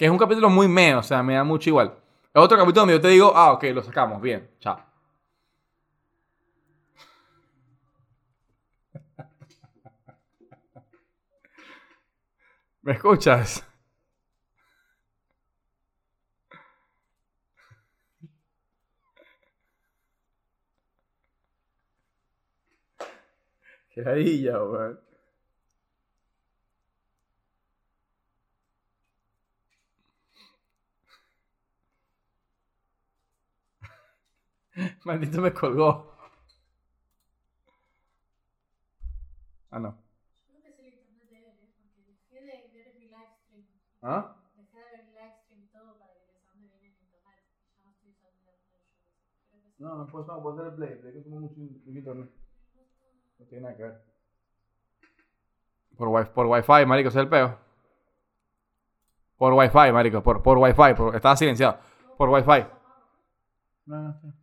Es 0.03 0.11
un 0.11 0.19
capítulo 0.19 0.51
muy 0.51 0.67
me, 0.67 0.97
o 0.97 1.03
sea, 1.05 1.23
me 1.23 1.35
da 1.35 1.45
mucho 1.45 1.71
igual. 1.71 1.95
Es 2.35 2.43
otro 2.43 2.59
capítulo 2.59 2.81
donde 2.81 2.95
yo 2.95 3.01
te 3.01 3.07
digo, 3.07 3.33
ah, 3.37 3.53
ok, 3.53 3.63
lo 3.73 3.85
sacamos, 3.85 4.21
bien, 4.21 4.51
chao. 4.59 4.85
¿Me 12.83 12.95
escuchas? 12.95 13.65
Qué 23.95 24.03
ladilla, 24.03 24.65
weón. 24.65 25.12
Maldito 35.05 35.41
me 35.41 35.53
colgó. 35.53 36.13
Ah, 39.71 39.79
no. 39.79 39.97
Creo 40.47 40.63
que 40.63 40.69
es 40.69 40.79
el 40.79 40.87
internet 40.87 41.29
de 41.31 41.37
él, 41.39 41.45
¿eh? 41.45 41.73
porque 41.77 42.03
dejé 42.05 42.41
de 42.41 42.69
ver 42.73 42.95
mi 42.99 43.07
live 43.07 43.29
stream. 43.45 43.67
¿Ah? 44.03 44.37
Dejé 44.57 44.79
de 44.79 44.85
ver 44.85 45.01
el 45.01 45.15
live 45.15 45.35
stream 45.45 45.63
y 45.63 45.67
todo 45.69 45.99
para 45.99 46.13
que 46.13 46.33
les 46.33 46.49
ande 46.49 46.69
bien 46.69 46.93
en 46.93 47.01
internet. 47.01 47.41
Ya 47.77 47.85
no 47.85 47.91
estoy 47.93 48.11
usando 48.13 48.41
el 48.41 48.59
internet. 48.61 49.79
No, 49.79 49.97
no 49.97 50.07
puedo, 50.07 50.27
no 50.27 50.43
puedo 50.43 50.57
hacer 50.57 50.73
el 50.73 50.77
play. 50.77 51.01
Play 51.01 51.23
que 51.23 51.29
mucho 51.29 51.61
internet. 51.87 52.31
No 53.39 53.47
tiene 53.47 53.63
nada 53.63 53.77
que 53.77 53.83
ver. 53.83 54.05
Por, 55.97 56.09
wi 56.09 56.25
por 56.25 56.47
wifi, 56.47 56.87
marico, 56.87 57.09
ese 57.09 57.19
es 57.19 57.25
el 57.25 57.29
peo. 57.29 57.59
Por 59.37 59.53
wifi, 59.53 59.93
marico, 59.93 60.23
por, 60.23 60.43
por 60.43 60.59
wifi. 60.59 60.95
Por, 60.95 61.15
estaba 61.15 61.37
silenciado. 61.37 61.79
Por 62.17 62.31
wifi. 62.31 62.67
No, 63.87 64.03
no, 64.03 64.15
sí. 64.21 64.42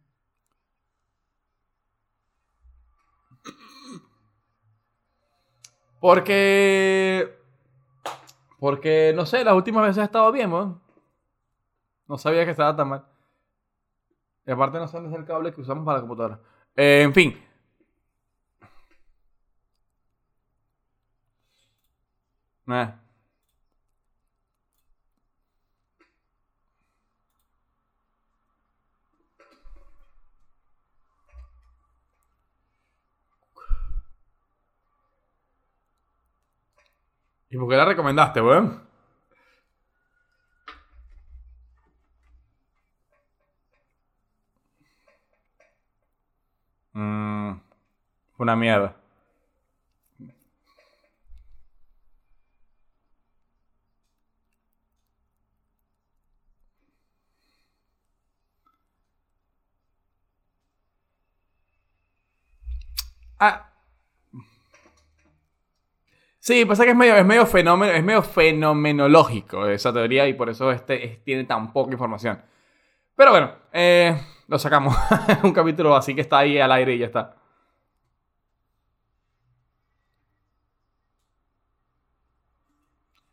Porque... 5.99 7.37
Porque, 8.59 9.13
no 9.15 9.25
sé, 9.25 9.43
las 9.43 9.53
últimas 9.53 9.83
veces 9.83 9.99
ha 9.99 10.05
estado 10.05 10.31
bien, 10.31 10.51
weón. 10.51 10.81
No 12.07 12.17
sabía 12.17 12.43
que 12.43 12.51
estaba 12.51 12.75
tan 12.75 12.89
mal. 12.89 13.05
Y 14.45 14.51
aparte 14.51 14.79
no 14.79 14.87
sé 14.87 14.97
dónde 14.99 15.15
el 15.17 15.25
cable 15.25 15.53
que 15.53 15.61
usamos 15.61 15.85
para 15.85 15.97
la 15.97 16.01
computadora. 16.01 16.39
Eh, 16.75 17.03
en 17.03 17.13
fin. 17.13 17.37
Eh. 22.67 22.93
¿Y 37.51 37.57
por 37.57 37.69
qué 37.69 37.75
la 37.75 37.85
recomendaste, 37.85 38.41
weón? 38.41 38.81
Mm, 46.93 47.59
fue 48.35 48.43
una 48.43 48.55
mierda. 48.55 48.95
Ah. 63.39 63.68
Sí, 66.49 66.65
pasa 66.65 66.83
que 66.83 66.89
es 66.89 66.97
medio, 66.97 67.45
fenómeno, 67.45 67.93
es 67.93 68.03
medio 68.03 68.23
fenomenológico 68.23 69.67
esa 69.67 69.93
teoría 69.93 70.27
y 70.27 70.33
por 70.33 70.49
eso 70.49 70.71
este, 70.71 71.21
tiene 71.23 71.43
tan 71.43 71.71
poca 71.71 71.91
información. 71.91 72.41
Pero 73.15 73.29
bueno, 73.29 73.51
eh, 73.71 74.19
lo 74.47 74.57
sacamos. 74.57 74.95
un 75.43 75.53
capítulo 75.53 75.95
así 75.95 76.15
que 76.15 76.21
está 76.21 76.39
ahí 76.39 76.57
al 76.59 76.71
aire 76.71 76.95
y 76.95 76.97
ya 76.97 77.05
está. 77.05 77.35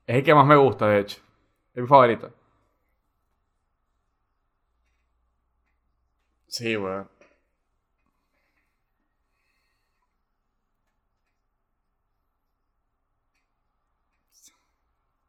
Es 0.06 0.16
el 0.16 0.22
que 0.24 0.34
más 0.34 0.46
me 0.46 0.56
gusta, 0.56 0.86
de 0.86 1.00
hecho. 1.00 1.18
Es 1.74 1.80
mi 1.82 1.88
favorito. 1.88 2.30
Sí, 6.48 6.76
weón. 6.76 7.08
Bueno. 7.08 7.15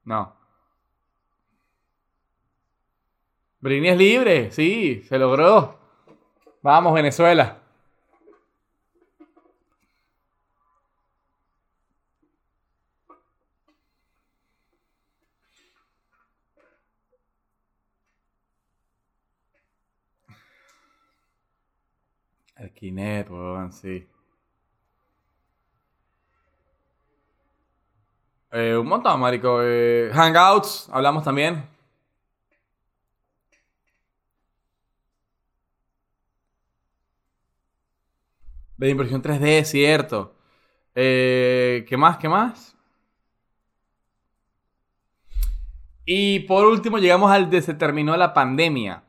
No. 0.08 0.34
Britney 3.60 3.90
es 3.90 3.98
libre, 3.98 4.52
sí, 4.52 5.04
se 5.04 5.20
logró. 5.20 5.78
Vamos, 6.62 6.94
Venezuela. 6.94 7.58
El 22.56 22.72
sí. 23.74 24.08
Eh, 28.58 28.76
un 28.76 28.88
montón, 28.88 29.20
marico. 29.20 29.60
Eh, 29.62 30.10
Hangouts, 30.14 30.90
hablamos 30.92 31.24
también. 31.24 31.64
De 38.78 38.90
impresión 38.90 39.22
3D, 39.22 39.64
cierto. 39.64 40.34
Eh, 40.96 41.86
¿Qué 41.88 41.98
más? 41.98 42.18
¿Qué 42.18 42.28
más? 42.30 42.76
Y 46.06 46.40
por 46.42 46.66
último 46.66 46.98
llegamos 46.98 47.32
al 47.32 47.52
de 47.52 47.62
se 47.62 47.76
terminó 47.76 48.18
la 48.18 48.34
pandemia. 48.34 49.04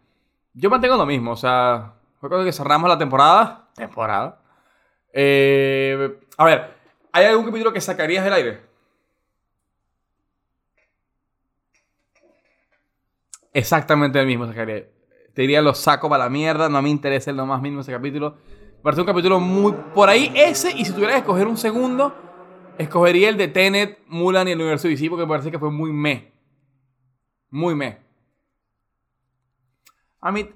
Yo 0.52 0.68
mantengo 0.68 0.96
lo 0.96 1.06
mismo, 1.06 1.32
o 1.32 1.36
sea, 1.36 1.94
fue 2.20 2.28
cuando 2.28 2.44
que 2.44 2.52
cerramos 2.52 2.90
la 2.90 2.98
temporada. 2.98 3.68
Temporada. 3.74 4.42
Eh, 5.12 6.18
a 6.36 6.44
ver, 6.44 6.74
¿hay 7.12 7.24
algún 7.26 7.46
capítulo 7.46 7.72
que 7.72 7.80
sacarías 7.80 8.24
del 8.24 8.34
aire? 8.34 8.67
Exactamente 13.52 14.20
el 14.20 14.26
mismo 14.26 14.46
sacaría. 14.46 14.88
Te 15.34 15.42
diría, 15.42 15.62
lo 15.62 15.74
saco 15.74 16.08
para 16.08 16.24
la 16.24 16.30
mierda, 16.30 16.68
no 16.68 16.82
me 16.82 16.88
interesa 16.88 17.30
en 17.30 17.36
lo 17.36 17.46
más 17.46 17.62
mínimo 17.62 17.82
ese 17.82 17.92
capítulo. 17.92 18.36
Parece 18.82 19.00
un 19.02 19.06
capítulo 19.06 19.40
muy... 19.40 19.72
Por 19.94 20.08
ahí 20.08 20.32
ese, 20.34 20.76
y 20.76 20.84
si 20.84 20.92
tuviera 20.92 21.12
que 21.12 21.18
escoger 21.20 21.46
un 21.46 21.56
segundo, 21.56 22.14
escogería 22.78 23.28
el 23.28 23.36
de 23.36 23.48
Tenet, 23.48 23.98
Mulan 24.06 24.48
y 24.48 24.52
el 24.52 24.58
universo 24.58 24.88
DC 24.88 25.08
porque 25.08 25.24
me 25.24 25.28
parece 25.28 25.50
que 25.50 25.58
fue 25.58 25.70
muy 25.70 25.92
me. 25.92 26.32
Muy 27.50 27.74
me. 27.74 27.98
A 30.20 30.32
mí, 30.32 30.48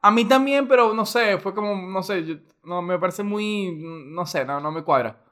a 0.00 0.10
mí 0.10 0.24
también, 0.24 0.68
pero 0.68 0.94
no 0.94 1.06
sé, 1.06 1.38
fue 1.38 1.54
como, 1.54 1.74
no 1.74 2.02
sé, 2.02 2.40
no, 2.62 2.82
me 2.82 2.98
parece 2.98 3.22
muy, 3.22 3.74
no 3.76 4.26
sé, 4.26 4.44
no, 4.44 4.60
no 4.60 4.70
me 4.70 4.82
cuadra. 4.82 5.25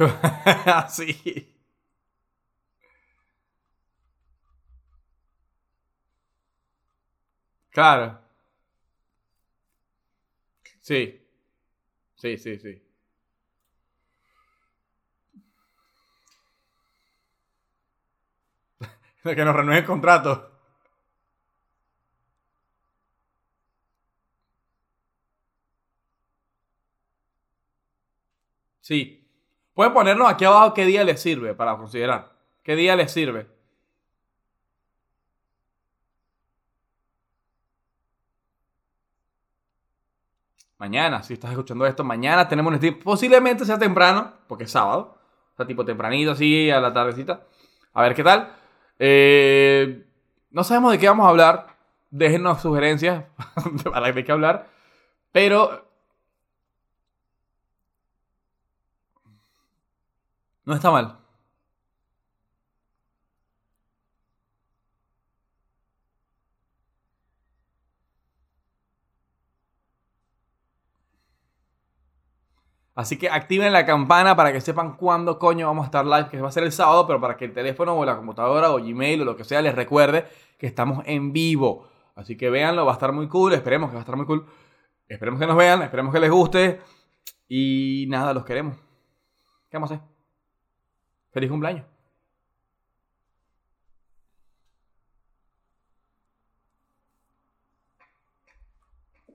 sí. 0.88 1.46
Claro. 7.70 8.20
Sí. 10.80 11.20
Sí, 12.16 12.36
sí, 12.38 12.58
sí. 12.58 12.82
Que 19.22 19.44
nos 19.44 19.54
renueve 19.56 19.80
el 19.80 19.86
contrato. 19.86 20.50
Sí. 28.80 29.19
Pueden 29.74 29.92
ponernos 29.92 30.28
aquí 30.28 30.44
abajo 30.44 30.74
qué 30.74 30.84
día 30.84 31.04
les 31.04 31.20
sirve 31.20 31.54
para 31.54 31.76
considerar. 31.76 32.32
¿Qué 32.62 32.76
día 32.76 32.96
les 32.96 33.12
sirve? 33.12 33.46
Mañana, 40.80 41.22
si 41.22 41.34
estás 41.34 41.50
escuchando 41.50 41.84
esto, 41.86 42.02
mañana 42.04 42.48
tenemos 42.48 42.72
un 42.72 42.78
stream. 42.78 42.98
Posiblemente 43.00 43.66
sea 43.66 43.78
temprano, 43.78 44.32
porque 44.46 44.64
es 44.64 44.70
sábado. 44.70 45.18
O 45.52 45.56
sea, 45.56 45.66
tipo 45.66 45.84
tempranito, 45.84 46.32
así, 46.32 46.70
a 46.70 46.80
la 46.80 46.90
tardecita. 46.92 47.42
A 47.92 48.02
ver 48.02 48.14
qué 48.14 48.24
tal. 48.24 48.50
Eh, 48.98 50.06
no 50.50 50.64
sabemos 50.64 50.92
de 50.92 50.98
qué 50.98 51.06
vamos 51.06 51.26
a 51.26 51.28
hablar. 51.28 51.76
Déjenos 52.10 52.62
sugerencias 52.62 53.24
para 53.84 54.10
de 54.10 54.24
qué 54.24 54.32
hablar. 54.32 54.68
Pero 55.32 55.89
no 60.70 60.76
está 60.76 60.90
mal. 60.90 61.20
Así 73.00 73.16
que 73.16 73.30
activen 73.30 73.72
la 73.72 73.86
campana 73.86 74.36
para 74.36 74.52
que 74.52 74.60
sepan 74.60 74.96
cuándo 74.96 75.38
coño 75.38 75.66
vamos 75.66 75.84
a 75.84 75.86
estar 75.86 76.04
live, 76.04 76.28
que 76.28 76.40
va 76.40 76.48
a 76.48 76.52
ser 76.52 76.64
el 76.64 76.72
sábado, 76.72 77.06
pero 77.06 77.18
para 77.20 77.36
que 77.36 77.46
el 77.46 77.54
teléfono 77.54 77.96
o 77.96 78.04
la 78.04 78.16
computadora 78.16 78.72
o 78.72 78.76
Gmail 78.76 79.22
o 79.22 79.24
lo 79.24 79.36
que 79.36 79.44
sea 79.44 79.62
les 79.62 79.74
recuerde 79.74 80.26
que 80.58 80.66
estamos 80.66 81.02
en 81.06 81.32
vivo. 81.32 81.88
Así 82.14 82.36
que 82.36 82.50
véanlo, 82.50 82.84
va 82.84 82.92
a 82.92 82.94
estar 82.94 83.12
muy 83.12 83.26
cool, 83.28 83.54
esperemos 83.54 83.88
que 83.88 83.94
va 83.94 84.00
a 84.00 84.02
estar 84.02 84.16
muy 84.16 84.26
cool. 84.26 84.44
Esperemos 85.08 85.40
que 85.40 85.46
nos 85.46 85.56
vean, 85.56 85.82
esperemos 85.82 86.12
que 86.12 86.20
les 86.20 86.30
guste. 86.30 86.80
Y 87.48 88.06
nada, 88.08 88.34
los 88.34 88.44
queremos. 88.44 88.76
¿Qué 89.70 89.76
vamos 89.78 89.92
a 89.92 89.94
hacer? 89.94 90.09
Feliz 91.32 91.50
cumpleaños. 91.50 91.86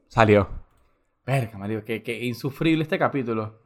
Salió. 0.08 0.48
Verga, 1.26 1.58
Mario, 1.58 1.84
qué, 1.84 2.02
qué 2.04 2.24
insufrible 2.26 2.84
este 2.84 2.98
capítulo. 3.00 3.65